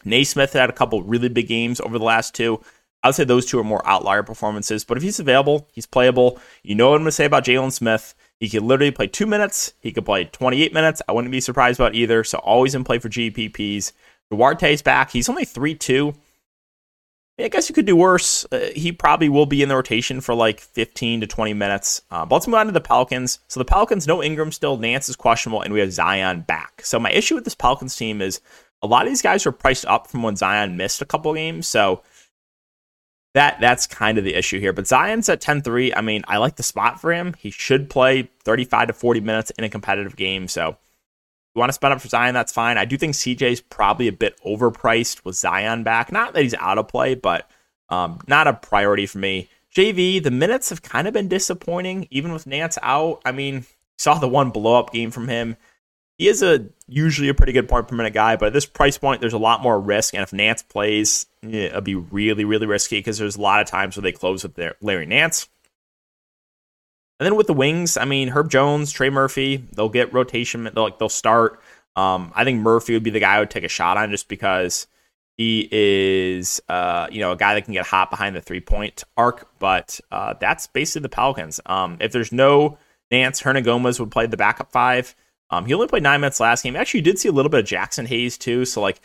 Nesmith 0.06 0.54
had 0.54 0.70
a 0.70 0.74
couple 0.74 1.04
really 1.04 1.28
big 1.28 1.48
games 1.48 1.82
over 1.82 1.98
the 1.98 2.06
last 2.06 2.34
two. 2.34 2.62
I 3.04 3.10
would 3.10 3.16
say 3.16 3.26
those 3.26 3.46
two 3.46 3.60
are 3.60 3.64
more 3.64 3.86
outlier 3.88 4.24
performances, 4.24 4.86
but 4.86 4.98
if 4.98 5.04
he's 5.04 5.20
available, 5.20 5.68
he's 5.74 5.86
playable. 5.86 6.40
You 6.64 6.76
know 6.76 6.90
what 6.90 6.96
I'm 6.96 7.02
going 7.02 7.08
to 7.08 7.12
say 7.12 7.26
about 7.26 7.46
Jalen 7.46 7.72
Smith. 7.72 8.16
He 8.40 8.50
could 8.50 8.64
literally 8.64 8.92
play 8.92 9.08
two 9.08 9.26
minutes. 9.26 9.74
He 9.82 9.92
could 9.92 10.06
play 10.06 10.26
28 10.26 10.74
minutes. 10.74 11.02
I 11.08 11.12
wouldn't 11.12 11.32
be 11.32 11.42
surprised 11.42 11.80
about 11.80 11.96
either. 11.96 12.24
So 12.24 12.38
always 12.40 12.76
in 12.76 12.84
play 12.84 13.00
for 13.00 13.10
GPPs. 13.10 13.92
Duarte's 14.32 14.82
back. 14.82 15.12
He's 15.12 15.30
only 15.30 15.46
3 15.46 15.76
2. 15.76 16.14
I 17.40 17.50
guess 17.50 17.70
you 17.70 17.76
could 17.76 17.86
do 17.86 17.96
worse. 17.96 18.46
Uh, 18.52 18.70
he 18.76 18.92
probably 18.92 19.30
will 19.30 19.46
be 19.46 19.62
in 19.62 19.70
the 19.70 19.76
rotation 19.76 20.22
for 20.22 20.34
like 20.34 20.60
15 20.60 21.22
to 21.22 21.28
20 21.28 21.54
minutes. 21.54 22.02
Uh, 22.10 22.26
but 22.26 22.36
let's 22.36 22.48
move 22.48 22.56
on 22.56 22.66
to 22.66 22.72
the 22.72 22.82
Pelicans. 22.82 23.40
So 23.48 23.60
the 23.60 23.66
Pelicans, 23.66 24.08
no 24.08 24.24
Ingram 24.24 24.52
still. 24.52 24.78
Nance 24.78 25.08
is 25.08 25.16
questionable, 25.16 25.62
and 25.62 25.72
we 25.72 25.80
have 25.80 25.94
Zion 25.94 26.42
back. 26.42 26.82
So 26.84 27.00
my 27.00 27.12
issue 27.12 27.36
with 27.36 27.44
this 27.44 27.54
Pelicans 27.54 27.96
team 27.96 28.22
is 28.22 28.42
a 28.82 28.88
lot 28.88 29.04
of 29.04 29.10
these 29.10 29.22
guys 29.22 29.46
were 29.46 29.52
priced 29.52 29.86
up 29.86 30.08
from 30.08 30.24
when 30.24 30.36
Zion 30.36 30.78
missed 30.78 31.02
a 31.02 31.06
couple 31.06 31.32
games. 31.34 31.68
So 31.68 32.02
that 33.36 33.60
that's 33.62 33.86
kind 33.86 34.18
of 34.18 34.24
the 34.24 34.34
issue 34.34 34.60
here. 34.60 34.74
But 34.74 34.88
Zion's 34.88 35.30
at 35.30 35.40
10-3. 35.40 35.94
I 35.96 36.02
mean, 36.02 36.24
I 36.28 36.38
like 36.38 36.56
the 36.56 36.64
spot 36.64 37.00
for 37.00 37.14
him. 37.14 37.36
He 37.38 37.52
should 37.52 37.88
play 37.88 38.32
35 38.46 38.88
to 38.88 38.94
40 38.94 39.20
minutes 39.20 39.52
in 39.52 39.64
a 39.64 39.70
competitive 39.70 40.16
game. 40.16 40.48
So 40.48 40.78
you 41.58 41.60
want 41.60 41.70
to 41.70 41.74
spend 41.74 41.94
up 41.94 42.02
for 42.02 42.08
Zion, 42.08 42.34
that's 42.34 42.54
fine. 42.54 42.78
I 42.78 42.86
do 42.86 42.98
think 42.98 43.16
CJ's 43.16 43.62
probably 43.62 44.08
a 44.08 44.14
bit 44.14 44.40
overpriced 44.46 45.26
with 45.26 45.36
Zion 45.36 45.84
back. 45.84 46.12
Not 46.12 46.34
that 46.34 46.44
he's 46.44 46.54
out 46.54 46.78
of 46.78 46.88
play, 46.88 47.16
but 47.16 47.50
um, 47.90 48.20
not 48.28 48.48
a 48.48 48.54
priority 48.54 49.06
for 49.06 49.18
me. 49.18 49.50
JV, 49.76 50.24
the 50.24 50.32
minutes 50.32 50.70
have 50.70 50.82
kind 50.82 51.08
of 51.08 51.14
been 51.14 51.28
disappointing, 51.28 52.08
even 52.10 52.32
with 52.32 52.48
Nance 52.48 52.78
out. 52.82 53.22
I 53.26 53.32
mean, 53.32 53.66
saw 53.98 54.18
the 54.18 54.28
one 54.28 54.52
blow 54.52 54.80
up 54.80 54.94
game 54.94 55.12
from 55.12 55.28
him 55.28 55.58
he 56.18 56.28
is 56.28 56.42
a 56.42 56.66
usually 56.88 57.30
a 57.30 57.34
pretty 57.34 57.52
good 57.52 57.70
point 57.70 57.88
per 57.88 57.96
minute 57.96 58.14
guy, 58.14 58.36
but 58.36 58.48
at 58.48 58.54
this 58.54 58.66
price 58.66 58.98
point, 58.98 59.22
there's 59.22 59.34
a 59.34 59.38
lot 59.38 59.62
more 59.62 59.80
risk. 59.80 60.14
And 60.14 60.24
if 60.24 60.34
Nance 60.34 60.64
plays, 60.64 61.28
it'll 61.44 61.82
be 61.82 61.96
really, 61.96 62.44
really 62.44 62.66
risky 62.66 62.98
because 62.98 63.20
there's 63.20 63.36
a 63.36 63.42
lot 63.42 63.62
of 63.62 63.68
times 63.68 63.96
where 63.96 64.02
they 64.02 64.12
close 64.12 64.44
with 64.44 64.56
their 64.56 64.76
Larry 64.82 65.06
Nance. 65.06 65.48
And 67.20 67.26
then 67.26 67.36
with 67.36 67.48
the 67.48 67.54
wings, 67.54 67.98
I 67.98 68.06
mean, 68.06 68.30
Herb 68.30 68.50
Jones, 68.50 68.92
Trey 68.92 69.10
Murphy, 69.10 69.58
they'll 69.74 69.90
get 69.90 70.14
rotation. 70.14 70.64
They'll 70.66 70.84
like 70.84 71.00
they'll 71.00 71.10
start. 71.10 71.60
Um, 71.96 72.32
I 72.36 72.44
think 72.44 72.62
Murphy 72.62 72.94
would 72.94 73.04
be 73.04 73.10
the 73.10 73.20
guy 73.20 73.36
I 73.36 73.40
would 73.40 73.50
take 73.50 73.64
a 73.64 73.70
shot 73.70 73.98
on 73.98 74.12
just 74.12 74.28
because 74.28 74.88
He 75.38 75.70
is, 75.72 76.60
uh, 76.68 77.08
you 77.12 77.22
know, 77.22 77.32
a 77.32 77.38
guy 77.38 77.54
that 77.54 77.64
can 77.64 77.74
get 77.74 77.86
hot 77.86 78.10
behind 78.10 78.36
the 78.36 78.42
three 78.42 78.60
point 78.60 79.04
arc, 79.16 79.48
but 79.60 80.00
uh, 80.12 80.34
that's 80.40 80.66
basically 80.66 81.04
the 81.04 81.10
Pelicans. 81.10 81.60
Um, 81.68 81.98
if 82.00 82.12
there's 82.12 82.32
no 82.32 82.80
Nance, 83.12 83.42
Hernangomez 83.42 84.00
would 84.00 84.10
play 84.10 84.26
the 84.26 84.36
backup 84.36 84.72
five. 84.72 85.16
Um, 85.52 85.68
he 85.68 85.76
only 85.76 85.88
played 85.88 86.02
nine 86.04 86.22
minutes 86.22 86.40
last 86.40 86.64
game. 86.64 86.76
Actually, 86.76 87.02
you 87.02 87.04
did 87.04 87.20
see 87.20 87.30
a 87.30 87.32
little 87.32 87.52
bit 87.52 87.60
of 87.60 87.66
Jaxson 87.68 88.08
Hayes 88.08 88.38
too, 88.38 88.66
so 88.66 88.82
like 88.82 89.00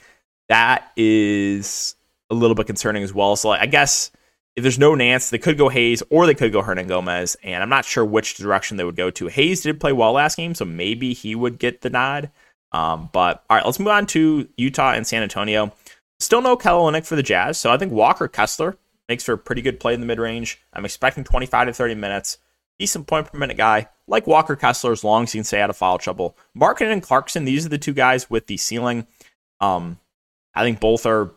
that 0.48 0.90
is 0.96 1.96
a 2.30 2.34
little 2.34 2.54
bit 2.54 2.66
concerning 2.66 3.02
as 3.02 3.12
well. 3.12 3.36
So 3.36 3.50
like, 3.50 3.60
I 3.60 3.66
guess 3.66 4.10
if 4.54 4.62
there's 4.62 4.78
no 4.78 4.94
Nance, 4.94 5.30
they 5.30 5.38
could 5.38 5.56
go 5.56 5.68
Hayes 5.68 6.02
or 6.10 6.26
they 6.26 6.34
could 6.34 6.52
go 6.52 6.62
Hernangomez, 6.62 7.36
and 7.42 7.62
I'm 7.62 7.70
not 7.70 7.84
sure 7.84 8.04
which 8.04 8.36
direction 8.36 8.76
they 8.76 8.84
would 8.84 8.96
go 8.96 9.10
to. 9.10 9.28
Hayes 9.28 9.62
did 9.62 9.80
play 9.80 9.92
well 9.92 10.12
last 10.12 10.36
game, 10.36 10.54
so 10.54 10.64
maybe 10.64 11.14
he 11.14 11.34
would 11.34 11.58
get 11.58 11.80
the 11.80 11.90
nod. 11.90 12.30
Um, 12.72 13.10
but 13.12 13.44
all 13.48 13.56
right, 13.56 13.64
let's 13.64 13.78
move 13.78 13.88
on 13.88 14.06
to 14.06 14.48
Utah 14.56 14.92
and 14.92 15.06
San 15.06 15.22
Antonio. 15.22 15.72
Still 16.20 16.42
no 16.42 16.56
Kelly 16.56 17.00
for 17.00 17.16
the 17.16 17.22
Jazz, 17.22 17.58
so 17.58 17.72
I 17.72 17.78
think 17.78 17.92
Walker 17.92 18.28
Kessler 18.28 18.76
makes 19.08 19.24
for 19.24 19.32
a 19.32 19.38
pretty 19.38 19.62
good 19.62 19.80
play 19.80 19.94
in 19.94 20.00
the 20.00 20.06
mid 20.06 20.18
range. 20.18 20.60
I'm 20.72 20.84
expecting 20.84 21.24
25 21.24 21.68
to 21.68 21.72
30 21.72 21.94
minutes. 21.94 22.38
Decent 22.78 23.06
point 23.06 23.30
per 23.30 23.38
minute 23.38 23.56
guy, 23.56 23.88
like 24.06 24.26
Walker 24.26 24.56
Kessler, 24.56 24.92
as 24.92 25.04
long 25.04 25.24
as 25.24 25.32
he 25.32 25.38
can 25.38 25.44
stay 25.44 25.60
out 25.60 25.70
of 25.70 25.76
foul 25.76 25.98
trouble. 25.98 26.36
Markkanen 26.56 26.92
and 26.92 27.02
Clarkson, 27.02 27.44
these 27.44 27.66
are 27.66 27.68
the 27.68 27.78
two 27.78 27.92
guys 27.92 28.30
with 28.30 28.46
the 28.46 28.56
ceiling. 28.56 29.06
Um, 29.60 29.98
I 30.54 30.62
think 30.62 30.80
both 30.80 31.06
are 31.06 31.32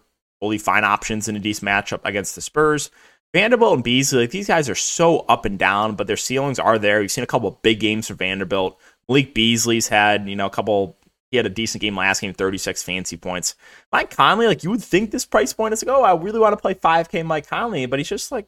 fully 0.45 0.59
fine 0.59 0.83
options 0.83 1.27
in 1.27 1.35
a 1.35 1.39
decent 1.39 1.67
matchup 1.67 2.01
against 2.03 2.35
the 2.35 2.41
Spurs. 2.41 2.91
Vanderbilt 3.33 3.73
and 3.73 3.83
Beasley, 3.83 4.19
like 4.19 4.29
these 4.29 4.47
guys 4.47 4.69
are 4.69 4.75
so 4.75 5.21
up 5.21 5.43
and 5.43 5.57
down, 5.57 5.95
but 5.95 6.05
their 6.05 6.15
ceilings 6.15 6.59
are 6.59 6.77
there. 6.77 6.99
We've 6.99 7.11
seen 7.11 7.23
a 7.23 7.27
couple 7.27 7.49
of 7.49 7.59
big 7.63 7.79
games 7.79 8.07
for 8.07 8.13
Vanderbilt. 8.13 8.79
Malik 9.09 9.33
Beasley's 9.33 9.87
had, 9.87 10.29
you 10.29 10.35
know, 10.35 10.45
a 10.45 10.51
couple 10.51 10.97
he 11.31 11.37
had 11.37 11.47
a 11.47 11.49
decent 11.49 11.81
game 11.81 11.97
last 11.97 12.21
game, 12.21 12.31
36 12.31 12.83
fancy 12.83 13.17
points. 13.17 13.55
Mike 13.91 14.15
Conley, 14.15 14.45
like 14.45 14.63
you 14.63 14.69
would 14.69 14.83
think 14.83 15.09
this 15.09 15.25
price 15.25 15.51
point 15.51 15.73
is 15.73 15.83
like, 15.83 15.93
oh, 15.93 16.03
I 16.03 16.15
really 16.15 16.39
want 16.39 16.53
to 16.53 16.61
play 16.61 16.75
5K 16.75 17.25
Mike 17.25 17.47
Conley, 17.47 17.87
but 17.87 17.97
he's 17.97 18.07
just 18.07 18.31
like 18.31 18.47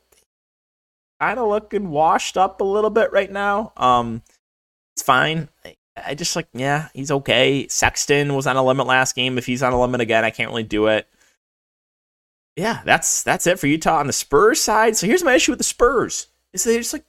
kind 1.20 1.40
of 1.40 1.50
looking 1.50 1.90
washed 1.90 2.38
up 2.38 2.62
a 2.62 2.64
little 2.64 2.92
bit 2.92 3.12
right 3.12 3.32
now. 3.32 3.74
Um, 3.76 4.22
it's 4.96 5.02
fine. 5.02 5.50
I 6.06 6.14
just 6.14 6.36
like, 6.36 6.48
yeah, 6.54 6.90
he's 6.94 7.10
okay. 7.10 7.68
Sexton 7.68 8.36
was 8.36 8.46
on 8.46 8.56
a 8.56 8.64
limit 8.64 8.86
last 8.86 9.16
game. 9.16 9.40
If 9.40 9.48
he's 9.48 9.64
on 9.64 9.74
a 9.74 9.82
limit 9.82 10.00
again, 10.02 10.24
I 10.24 10.30
can't 10.30 10.50
really 10.50 10.64
do 10.64 10.88
it. 10.88 11.08
Yeah, 12.58 12.82
that's 12.84 13.24
that's 13.24 13.48
it 13.48 13.60
for 13.60 13.68
Utah 13.68 14.00
on 14.00 14.08
the 14.08 14.14
Spurs 14.14 14.60
side. 14.60 14.98
So 14.98 15.06
here's 15.08 15.24
my 15.24 15.36
issue 15.36 15.52
with 15.52 15.60
the 15.60 15.64
Spurs: 15.64 16.28
is 16.54 16.64
they 16.64 16.78
just 16.78 16.92
like 16.92 17.06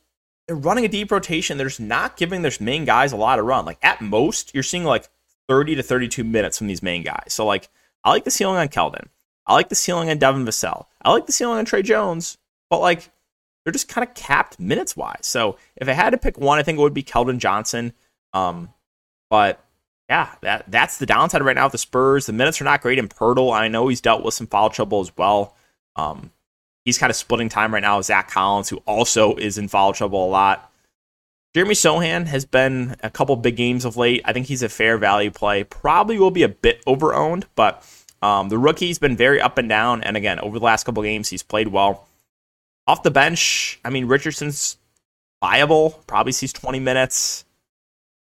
they're 0.46 0.56
running 0.56 0.84
a 0.84 0.88
deep 0.88 1.10
rotation. 1.10 1.56
They're 1.56 1.68
just 1.68 1.80
not 1.80 2.16
giving 2.16 2.42
their 2.42 2.52
main 2.60 2.84
guys 2.84 3.12
a 3.12 3.16
lot 3.16 3.38
of 3.38 3.46
run. 3.46 3.64
Like 3.64 3.78
at 3.82 4.00
most, 4.00 4.54
you're 4.54 4.62
seeing 4.62 4.84
like 4.84 5.08
30 5.48 5.76
to 5.76 5.82
32 5.82 6.22
minutes 6.22 6.58
from 6.58 6.66
these 6.66 6.82
main 6.82 7.02
guys. 7.02 7.28
So, 7.28 7.46
like, 7.46 7.68
I 8.04 8.10
like 8.10 8.24
the 8.24 8.30
ceiling 8.30 8.58
on 8.58 8.68
Keldon. 8.68 9.08
I 9.46 9.54
like 9.54 9.70
the 9.70 9.74
ceiling 9.74 10.10
on 10.10 10.18
Devin 10.18 10.44
Vassell. 10.44 10.86
I 11.02 11.10
like 11.10 11.26
the 11.26 11.32
ceiling 11.32 11.58
on 11.58 11.64
Trey 11.64 11.82
Jones, 11.82 12.36
but 12.68 12.80
like, 12.80 13.10
they're 13.64 13.72
just 13.72 13.88
kind 13.88 14.06
of 14.06 14.14
capped 14.14 14.60
minutes 14.60 14.96
wise. 14.96 15.20
So, 15.22 15.56
if 15.76 15.88
I 15.88 15.92
had 15.92 16.10
to 16.10 16.18
pick 16.18 16.38
one, 16.38 16.58
I 16.58 16.62
think 16.62 16.78
it 16.78 16.82
would 16.82 16.94
be 16.94 17.02
Keldon 17.02 17.38
Johnson. 17.38 17.94
Um, 18.34 18.72
but 19.30 19.64
yeah, 20.08 20.34
that 20.40 20.64
that's 20.68 20.98
the 20.98 21.06
downside 21.06 21.42
right 21.42 21.56
now 21.56 21.66
with 21.66 21.72
the 21.72 21.78
Spurs. 21.78 22.26
The 22.26 22.32
minutes 22.32 22.60
are 22.60 22.64
not 22.64 22.80
great 22.80 22.98
in 22.98 23.08
Poeltl. 23.08 23.52
I 23.52 23.68
know 23.68 23.88
he's 23.88 24.00
dealt 24.00 24.24
with 24.24 24.34
some 24.34 24.46
foul 24.46 24.70
trouble 24.70 25.00
as 25.00 25.14
well. 25.16 25.54
Um, 25.96 26.30
he's 26.84 26.98
kind 26.98 27.10
of 27.10 27.16
splitting 27.16 27.50
time 27.50 27.74
right 27.74 27.82
now 27.82 27.98
with 27.98 28.06
Zach 28.06 28.30
Collins, 28.30 28.70
who 28.70 28.78
also 28.86 29.34
is 29.36 29.58
in 29.58 29.68
foul 29.68 29.92
trouble 29.92 30.24
a 30.24 30.30
lot. 30.30 30.72
Jeremy 31.54 31.74
Sochan 31.74 32.26
has 32.26 32.44
been 32.44 32.96
a 33.02 33.10
couple 33.10 33.34
big 33.36 33.56
games 33.56 33.84
of 33.84 33.96
late. 33.96 34.22
I 34.24 34.32
think 34.32 34.46
he's 34.46 34.62
a 34.62 34.68
fair 34.68 34.96
value 34.96 35.30
play. 35.30 35.64
Probably 35.64 36.18
will 36.18 36.30
be 36.30 36.42
a 36.42 36.48
bit 36.48 36.82
over 36.86 37.14
owned, 37.14 37.46
but 37.54 37.84
um, 38.22 38.48
the 38.48 38.58
rookie's 38.58 38.98
been 38.98 39.16
very 39.16 39.40
up 39.40 39.58
and 39.58 39.68
down. 39.68 40.02
And 40.02 40.16
again, 40.16 40.38
over 40.40 40.58
the 40.58 40.64
last 40.64 40.84
couple 40.84 41.02
games, 41.02 41.28
he's 41.28 41.42
played 41.42 41.68
well. 41.68 42.06
Off 42.86 43.02
the 43.02 43.10
bench, 43.10 43.80
I 43.84 43.90
mean, 43.90 44.06
Richardson's 44.06 44.78
viable. 45.42 46.02
Probably 46.06 46.32
sees 46.32 46.52
20 46.52 46.80
minutes. 46.80 47.44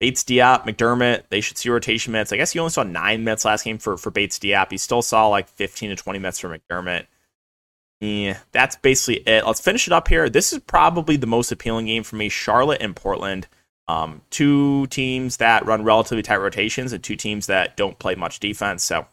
Bates 0.01 0.25
Diop, 0.25 0.65
McDermott, 0.65 1.23
they 1.31 1.41
should 1.41 1.57
see 1.57 1.71
rotation 1.71 2.13
minutes. 2.13 2.33
I 2.33 2.37
guess 2.37 2.53
he 2.53 2.59
only 2.59 2.71
saw 2.71 2.83
nine 2.83 3.25
minutes 3.25 3.45
last 3.45 3.65
game 3.65 3.79
for, 3.79 3.97
for 3.97 4.11
Bates 4.11 4.39
Diop. 4.39 4.71
He 4.71 4.79
still 4.79 5.03
saw 5.03 5.29
like 5.29 5.49
15 5.49 5.91
to 5.91 5.97
20 5.97 6.19
minutes 6.19 6.41
for 6.41 6.49
McDermott. 6.49 7.07
Yeah, 8.01 8.39
that's 8.53 8.77
basically 8.77 9.23
it. 9.27 9.47
Let's 9.47 9.61
finish 9.61 9.87
it 9.87 9.93
up 9.93 10.09
here. 10.09 10.29
This 10.29 10.53
is 10.53 10.59
probably 10.59 11.17
the 11.17 11.27
most 11.27 11.53
appealing 11.53 11.87
game 11.87 12.03
for 12.03 12.17
me. 12.17 12.29
Charlotte 12.29 12.83
and 12.83 12.95
Portland, 12.95 13.47
um, 13.89 14.21
two 14.31 14.87
teams 14.89 15.39
that 15.39 15.65
run 15.65 15.85
relatively 15.85 16.23
tight 16.23 16.37
rotations 16.37 16.93
and 16.93 17.03
two 17.03 17.17
teams 17.17 17.47
that 17.47 17.77
don't 17.77 17.99
play 17.99 18.15
much 18.15 18.41
defense. 18.41 18.85
So 18.85 19.07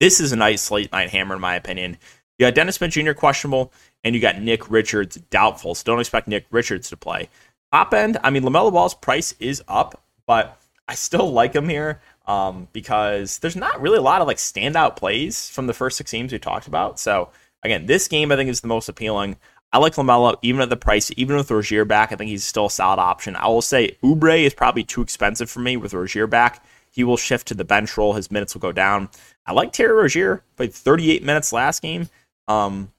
this 0.00 0.20
is 0.20 0.32
a 0.32 0.36
nice 0.36 0.70
late 0.70 0.92
night 0.92 1.10
hammer, 1.10 1.34
in 1.34 1.40
my 1.40 1.54
opinion. 1.54 1.98
You 2.38 2.46
got 2.46 2.54
Dennis 2.54 2.76
Smith 2.76 2.92
Jr. 2.92 3.12
questionable, 3.12 3.72
and 4.04 4.14
you 4.14 4.20
got 4.20 4.40
Nick 4.40 4.70
Richards 4.70 5.16
doubtful. 5.30 5.74
So 5.74 5.84
don't 5.84 6.00
expect 6.00 6.28
Nick 6.28 6.46
Richards 6.50 6.88
to 6.90 6.96
play. 6.96 7.28
Top 7.72 7.92
end, 7.92 8.18
I 8.22 8.30
mean, 8.30 8.42
LaMelo 8.42 8.72
Ball's 8.72 8.94
price 8.94 9.34
is 9.40 9.62
up, 9.68 10.02
but 10.26 10.58
I 10.86 10.94
still 10.94 11.30
like 11.30 11.54
him 11.54 11.68
here 11.68 12.00
um, 12.26 12.68
because 12.72 13.38
there's 13.38 13.56
not 13.56 13.80
really 13.80 13.98
a 13.98 14.02
lot 14.02 14.20
of 14.20 14.26
like 14.26 14.38
standout 14.38 14.96
plays 14.96 15.50
from 15.50 15.66
the 15.66 15.74
first 15.74 15.96
six 15.98 16.10
teams 16.10 16.32
we 16.32 16.38
talked 16.38 16.66
about. 16.66 16.98
So 16.98 17.30
Again, 17.62 17.86
this 17.86 18.08
game 18.08 18.30
I 18.30 18.36
think 18.36 18.50
is 18.50 18.60
the 18.60 18.68
most 18.68 18.88
appealing. 18.88 19.36
I 19.72 19.78
like 19.78 19.94
LaMelo 19.94 20.36
even 20.42 20.62
at 20.62 20.70
the 20.70 20.76
price, 20.76 21.10
even 21.16 21.36
with 21.36 21.50
Rozier 21.50 21.84
back. 21.84 22.12
I 22.12 22.16
think 22.16 22.30
he's 22.30 22.44
still 22.44 22.66
a 22.66 22.70
solid 22.70 23.00
option. 23.00 23.36
I 23.36 23.48
will 23.48 23.62
say 23.62 23.96
Oubre 24.02 24.44
is 24.44 24.54
probably 24.54 24.84
too 24.84 25.02
expensive 25.02 25.50
for 25.50 25.60
me 25.60 25.76
with 25.76 25.92
Rozier 25.92 26.26
back. 26.26 26.64
He 26.90 27.04
will 27.04 27.18
shift 27.18 27.48
to 27.48 27.54
the 27.54 27.64
bench 27.64 27.96
role. 27.96 28.14
His 28.14 28.30
minutes 28.30 28.54
will 28.54 28.60
go 28.60 28.72
down. 28.72 29.10
I 29.44 29.52
like 29.52 29.72
Terry 29.72 29.92
Rozier. 29.92 30.42
Played 30.56 30.72
38 30.72 31.22
minutes 31.22 31.52
last 31.52 31.82
game. 31.82 32.08
Um, 32.46 32.92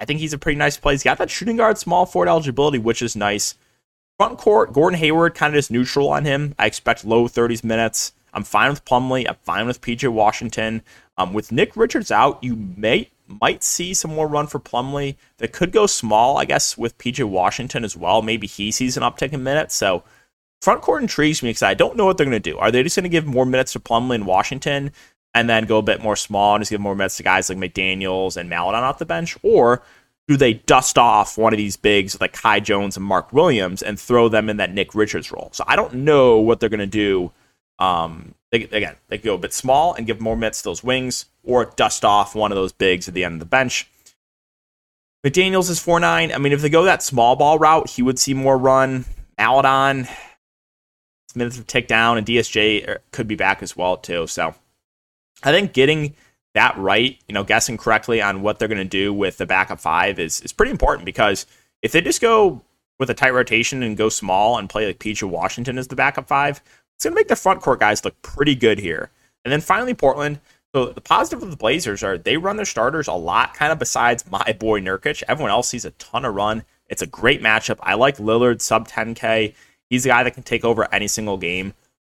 I 0.00 0.04
think 0.04 0.20
he's 0.20 0.34
a 0.34 0.38
pretty 0.38 0.58
nice 0.58 0.76
play. 0.76 0.92
He's 0.92 1.02
got 1.02 1.18
that 1.18 1.30
shooting 1.30 1.56
guard 1.56 1.78
small 1.78 2.04
forward 2.04 2.28
eligibility, 2.28 2.78
which 2.78 3.00
is 3.00 3.16
nice. 3.16 3.54
Front 4.22 4.38
court, 4.38 4.72
Gordon 4.72 5.00
Hayward 5.00 5.34
kind 5.34 5.52
of 5.52 5.58
just 5.58 5.72
neutral 5.72 6.08
on 6.08 6.24
him. 6.24 6.54
I 6.56 6.66
expect 6.66 7.04
low 7.04 7.26
30s 7.26 7.64
minutes. 7.64 8.12
I'm 8.32 8.44
fine 8.44 8.70
with 8.70 8.84
Plumlee. 8.84 9.28
I'm 9.28 9.34
fine 9.42 9.66
with 9.66 9.80
PJ 9.80 10.08
Washington. 10.12 10.82
Um, 11.18 11.32
with 11.32 11.50
Nick 11.50 11.76
Richards 11.76 12.12
out, 12.12 12.38
you 12.40 12.54
may 12.54 13.10
might 13.26 13.64
see 13.64 13.92
some 13.92 14.14
more 14.14 14.28
run 14.28 14.46
for 14.46 14.60
Plumlee. 14.60 15.16
That 15.38 15.52
could 15.52 15.72
go 15.72 15.88
small, 15.88 16.38
I 16.38 16.44
guess, 16.44 16.78
with 16.78 16.96
PJ 16.98 17.24
Washington 17.24 17.82
as 17.82 17.96
well. 17.96 18.22
Maybe 18.22 18.46
he 18.46 18.70
sees 18.70 18.96
an 18.96 19.02
uptick 19.02 19.32
in 19.32 19.42
minutes. 19.42 19.74
So 19.74 20.04
front 20.60 20.82
court 20.82 21.02
intrigues 21.02 21.42
me 21.42 21.48
because 21.48 21.64
I 21.64 21.74
don't 21.74 21.96
know 21.96 22.06
what 22.06 22.16
they're 22.16 22.24
going 22.24 22.40
to 22.40 22.50
do. 22.50 22.58
Are 22.58 22.70
they 22.70 22.84
just 22.84 22.94
going 22.94 23.02
to 23.02 23.08
give 23.08 23.26
more 23.26 23.44
minutes 23.44 23.72
to 23.72 23.80
Plumlee 23.80 24.14
and 24.14 24.26
Washington 24.26 24.92
and 25.34 25.50
then 25.50 25.64
go 25.64 25.78
a 25.78 25.82
bit 25.82 26.00
more 26.00 26.14
small 26.14 26.54
and 26.54 26.62
just 26.62 26.70
give 26.70 26.80
more 26.80 26.94
minutes 26.94 27.16
to 27.16 27.24
guys 27.24 27.48
like 27.48 27.58
McDaniels 27.58 28.36
and 28.36 28.48
Maledon 28.48 28.84
off 28.84 28.98
the 28.98 29.04
bench? 29.04 29.36
Or 29.42 29.82
do 30.28 30.36
they 30.36 30.54
dust 30.54 30.98
off 30.98 31.36
one 31.36 31.52
of 31.52 31.56
these 31.56 31.76
bigs 31.76 32.20
like 32.20 32.32
Kai 32.32 32.60
Jones 32.60 32.96
and 32.96 33.04
Mark 33.04 33.32
Williams 33.32 33.82
and 33.82 33.98
throw 33.98 34.28
them 34.28 34.48
in 34.48 34.58
that 34.58 34.72
Nick 34.72 34.94
Richards 34.94 35.32
role? 35.32 35.50
So 35.52 35.64
I 35.66 35.76
don't 35.76 35.94
know 35.94 36.38
what 36.38 36.60
they're 36.60 36.68
going 36.68 36.80
to 36.80 36.86
do 36.86 37.32
um, 37.82 38.34
they, 38.52 38.62
again, 38.62 38.96
they 39.08 39.18
go 39.18 39.34
a 39.34 39.38
bit 39.38 39.52
small 39.52 39.94
and 39.94 40.06
give 40.06 40.20
more 40.20 40.36
minutes 40.36 40.62
to 40.62 40.68
those 40.68 40.84
wings, 40.84 41.26
or 41.42 41.64
dust 41.64 42.04
off 42.04 42.34
one 42.34 42.52
of 42.52 42.56
those 42.56 42.72
bigs 42.72 43.08
at 43.08 43.14
the 43.14 43.24
end 43.24 43.34
of 43.34 43.40
the 43.40 43.46
bench. 43.46 43.90
McDaniels 45.26 45.70
is 45.70 45.80
four 45.80 45.98
nine. 45.98 46.32
I 46.32 46.38
mean, 46.38 46.52
if 46.52 46.60
they 46.60 46.68
go 46.68 46.84
that 46.84 47.02
small 47.02 47.34
ball 47.34 47.58
route, 47.58 47.90
he 47.90 48.02
would 48.02 48.18
see 48.18 48.34
more 48.34 48.58
run. 48.58 49.04
Maledon, 49.38 50.06
minutes 51.34 51.58
of 51.58 51.66
tick 51.66 51.88
down, 51.88 52.18
and 52.18 52.26
DSJ 52.26 52.88
er, 52.88 53.00
could 53.10 53.26
be 53.26 53.34
back 53.34 53.62
as 53.62 53.76
well 53.76 53.96
too. 53.96 54.28
So, 54.28 54.54
I 55.42 55.50
think 55.50 55.72
getting 55.72 56.14
that 56.54 56.76
right, 56.76 57.18
you 57.28 57.32
know, 57.32 57.44
guessing 57.44 57.76
correctly 57.76 58.20
on 58.20 58.42
what 58.42 58.58
they're 58.58 58.68
going 58.68 58.78
to 58.78 58.84
do 58.84 59.12
with 59.12 59.38
the 59.38 59.46
backup 59.46 59.80
five 59.80 60.18
is 60.18 60.40
is 60.42 60.52
pretty 60.52 60.72
important 60.72 61.06
because 61.06 61.46
if 61.82 61.92
they 61.92 62.00
just 62.00 62.20
go 62.20 62.62
with 62.98 63.10
a 63.10 63.14
tight 63.14 63.34
rotation 63.34 63.82
and 63.82 63.96
go 63.96 64.08
small 64.08 64.58
and 64.58 64.68
play 64.68 64.86
like 64.86 64.98
PJ 64.98 65.28
Washington 65.28 65.78
as 65.78 65.88
the 65.88 65.96
backup 65.96 66.28
five, 66.28 66.62
it's 66.94 67.04
going 67.04 67.14
to 67.14 67.18
make 67.20 67.28
the 67.28 67.36
front 67.36 67.60
court 67.60 67.80
guys 67.80 68.04
look 68.04 68.20
pretty 68.22 68.54
good 68.54 68.78
here. 68.78 69.10
And 69.44 69.52
then 69.52 69.60
finally, 69.60 69.94
Portland. 69.94 70.40
So 70.74 70.86
the 70.86 71.00
positive 71.02 71.42
of 71.42 71.50
the 71.50 71.56
Blazers 71.56 72.02
are 72.02 72.16
they 72.16 72.38
run 72.38 72.56
their 72.56 72.64
starters 72.64 73.08
a 73.08 73.12
lot, 73.12 73.54
kind 73.54 73.72
of 73.72 73.78
besides 73.78 74.24
my 74.30 74.56
boy 74.58 74.80
Nurkic. 74.80 75.22
Everyone 75.28 75.50
else 75.50 75.68
sees 75.68 75.84
a 75.84 75.90
ton 75.92 76.24
of 76.24 76.34
run. 76.34 76.64
It's 76.88 77.02
a 77.02 77.06
great 77.06 77.42
matchup. 77.42 77.78
I 77.82 77.94
like 77.94 78.16
Lillard 78.16 78.60
sub 78.60 78.88
10K. 78.88 79.54
He's 79.90 80.06
a 80.06 80.08
guy 80.08 80.22
that 80.22 80.34
can 80.34 80.42
take 80.42 80.64
over 80.64 80.92
any 80.94 81.08
single 81.08 81.36
game. 81.36 81.74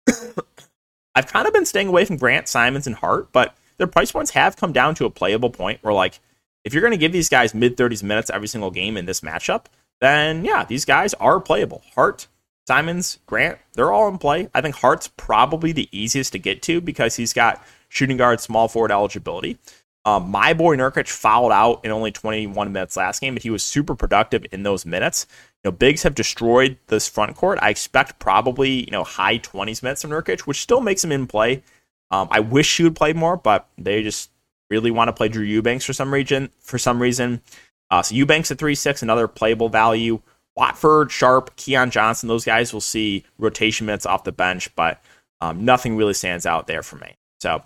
I've 1.16 1.28
kind 1.28 1.48
of 1.48 1.54
been 1.54 1.66
staying 1.66 1.88
away 1.88 2.06
from 2.06 2.18
Grant, 2.18 2.48
Simons, 2.48 2.88
and 2.88 2.96
Hart, 2.96 3.32
but 3.32 3.56
their 3.78 3.88
price 3.88 4.12
points 4.12 4.32
have 4.32 4.58
come 4.58 4.74
down 4.74 4.96
to 4.96 5.06
a 5.06 5.10
playable 5.10 5.50
point 5.50 5.80
where, 5.82 5.94
like, 5.94 6.20
if 6.64 6.74
you're 6.74 6.82
going 6.82 6.92
to 6.92 6.98
give 6.98 7.12
these 7.12 7.30
guys 7.30 7.54
mid 7.54 7.78
30s 7.78 8.04
minutes 8.04 8.30
every 8.30 8.48
single 8.48 8.72
game 8.72 8.98
in 8.98 9.06
this 9.06 9.22
matchup, 9.22 9.66
then 10.02 10.44
yeah, 10.44 10.66
these 10.66 10.86
guys 10.86 11.14
are 11.16 11.40
playable. 11.40 11.84
Hart, 11.94 12.28
Simons, 12.68 13.20
Grant, 13.26 13.60
they're 13.74 13.92
all 13.92 14.08
in 14.10 14.18
play. 14.18 14.50
I 14.54 14.62
think 14.62 14.76
Hart's 14.76 15.08
probably 15.08 15.72
the 15.72 15.88
easiest 15.92 16.32
to 16.34 16.40
get 16.40 16.62
to 16.64 16.82
because 16.82 17.16
he's 17.16 17.34
got 17.34 17.64
shooting 17.90 18.18
guard, 18.18 18.42
small 18.42 18.68
forward 18.68 18.92
eligibility. 18.92 19.58
Um, 20.04 20.30
my 20.30 20.54
boy 20.54 20.76
Nurkic 20.76 21.08
fouled 21.08 21.52
out 21.52 21.84
in 21.84 21.92
only 21.92 22.12
21 22.12 22.72
minutes 22.72 22.96
last 22.96 23.22
game, 23.22 23.34
but 23.34 23.42
he 23.42 23.50
was 23.50 23.64
super 23.64 23.96
productive 23.96 24.46
in 24.52 24.62
those 24.62 24.86
minutes. 24.86 25.26
You 25.64 25.72
know, 25.72 25.72
Bigs 25.72 26.04
have 26.04 26.14
destroyed 26.14 26.78
this 26.88 27.08
front 27.08 27.36
court. 27.36 27.58
I 27.62 27.70
expect 27.70 28.20
probably 28.20 28.86
you 28.86 28.92
know 28.92 29.04
high 29.04 29.40
20s 29.40 29.82
minutes 29.82 30.04
from 30.04 30.12
Nurkic, 30.12 30.42
which 30.42 30.62
still 30.62 30.82
makes 30.82 31.04
him 31.04 31.12
in 31.12 31.26
play. 31.26 31.64
Um, 32.12 32.28
I 32.32 32.40
wish 32.40 32.78
he 32.78 32.84
would 32.84 32.96
play 32.96 33.14
more, 33.14 33.38
but 33.38 33.68
they 33.78 34.04
just 34.04 34.30
really 34.70 34.92
want 34.92 35.10
to 35.10 35.14
play 35.14 35.28
Drew 35.28 35.44
Eubanks 35.44 35.86
for 35.86 35.94
some 35.94 36.14
reason. 36.14 36.50
For 36.60 36.78
some 36.78 37.02
reason, 37.02 37.42
uh, 37.90 38.02
so 38.02 38.16
Eubanks 38.16 38.52
at 38.52 38.58
three 38.58 38.76
six, 38.76 39.02
another 39.02 39.28
playable 39.28 39.70
value. 39.70 40.22
Watford, 40.56 41.12
Sharpe, 41.12 41.56
Keon 41.58 41.92
Johnson, 41.92 42.30
those 42.30 42.46
guys 42.46 42.74
will 42.74 42.82
see 42.82 43.26
rotation 43.38 43.86
minutes 43.86 44.06
off 44.06 44.24
the 44.24 44.32
bench, 44.32 44.74
but 44.76 45.02
um, 45.42 45.66
nothing 45.66 45.98
really 45.98 46.14
stands 46.14 46.46
out 46.46 46.68
there 46.68 46.82
for 46.82 46.96
me. 46.96 47.18
So, 47.42 47.62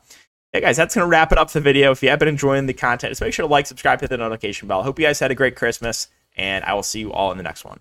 hey 0.53 0.61
guys, 0.61 0.77
that's 0.77 0.95
going 0.95 1.05
to 1.05 1.09
wrap 1.09 1.31
it 1.31 1.37
up 1.37 1.51
the 1.51 1.61
video. 1.61 1.91
If 1.91 2.01
you 2.01 2.09
have 2.09 2.17
been 2.17 2.27
enjoying 2.27 2.65
the 2.65 2.73
content, 2.73 3.11
just 3.11 3.21
make 3.21 3.33
sure 3.33 3.45
to 3.45 3.51
like, 3.51 3.67
subscribe, 3.67 4.01
hit 4.01 4.09
the 4.09 4.17
notification 4.17 4.67
bell. 4.67 4.81
Hope 4.81 4.97
you 4.97 5.05
guys 5.05 5.19
had 5.19 5.29
a 5.29 5.35
great 5.35 5.55
Christmas, 5.55 6.07
and 6.35 6.65
I 6.65 6.73
will 6.73 6.81
see 6.81 6.99
you 6.99 7.13
all 7.13 7.31
in 7.31 7.37
the 7.37 7.43
next 7.43 7.63
one. 7.63 7.79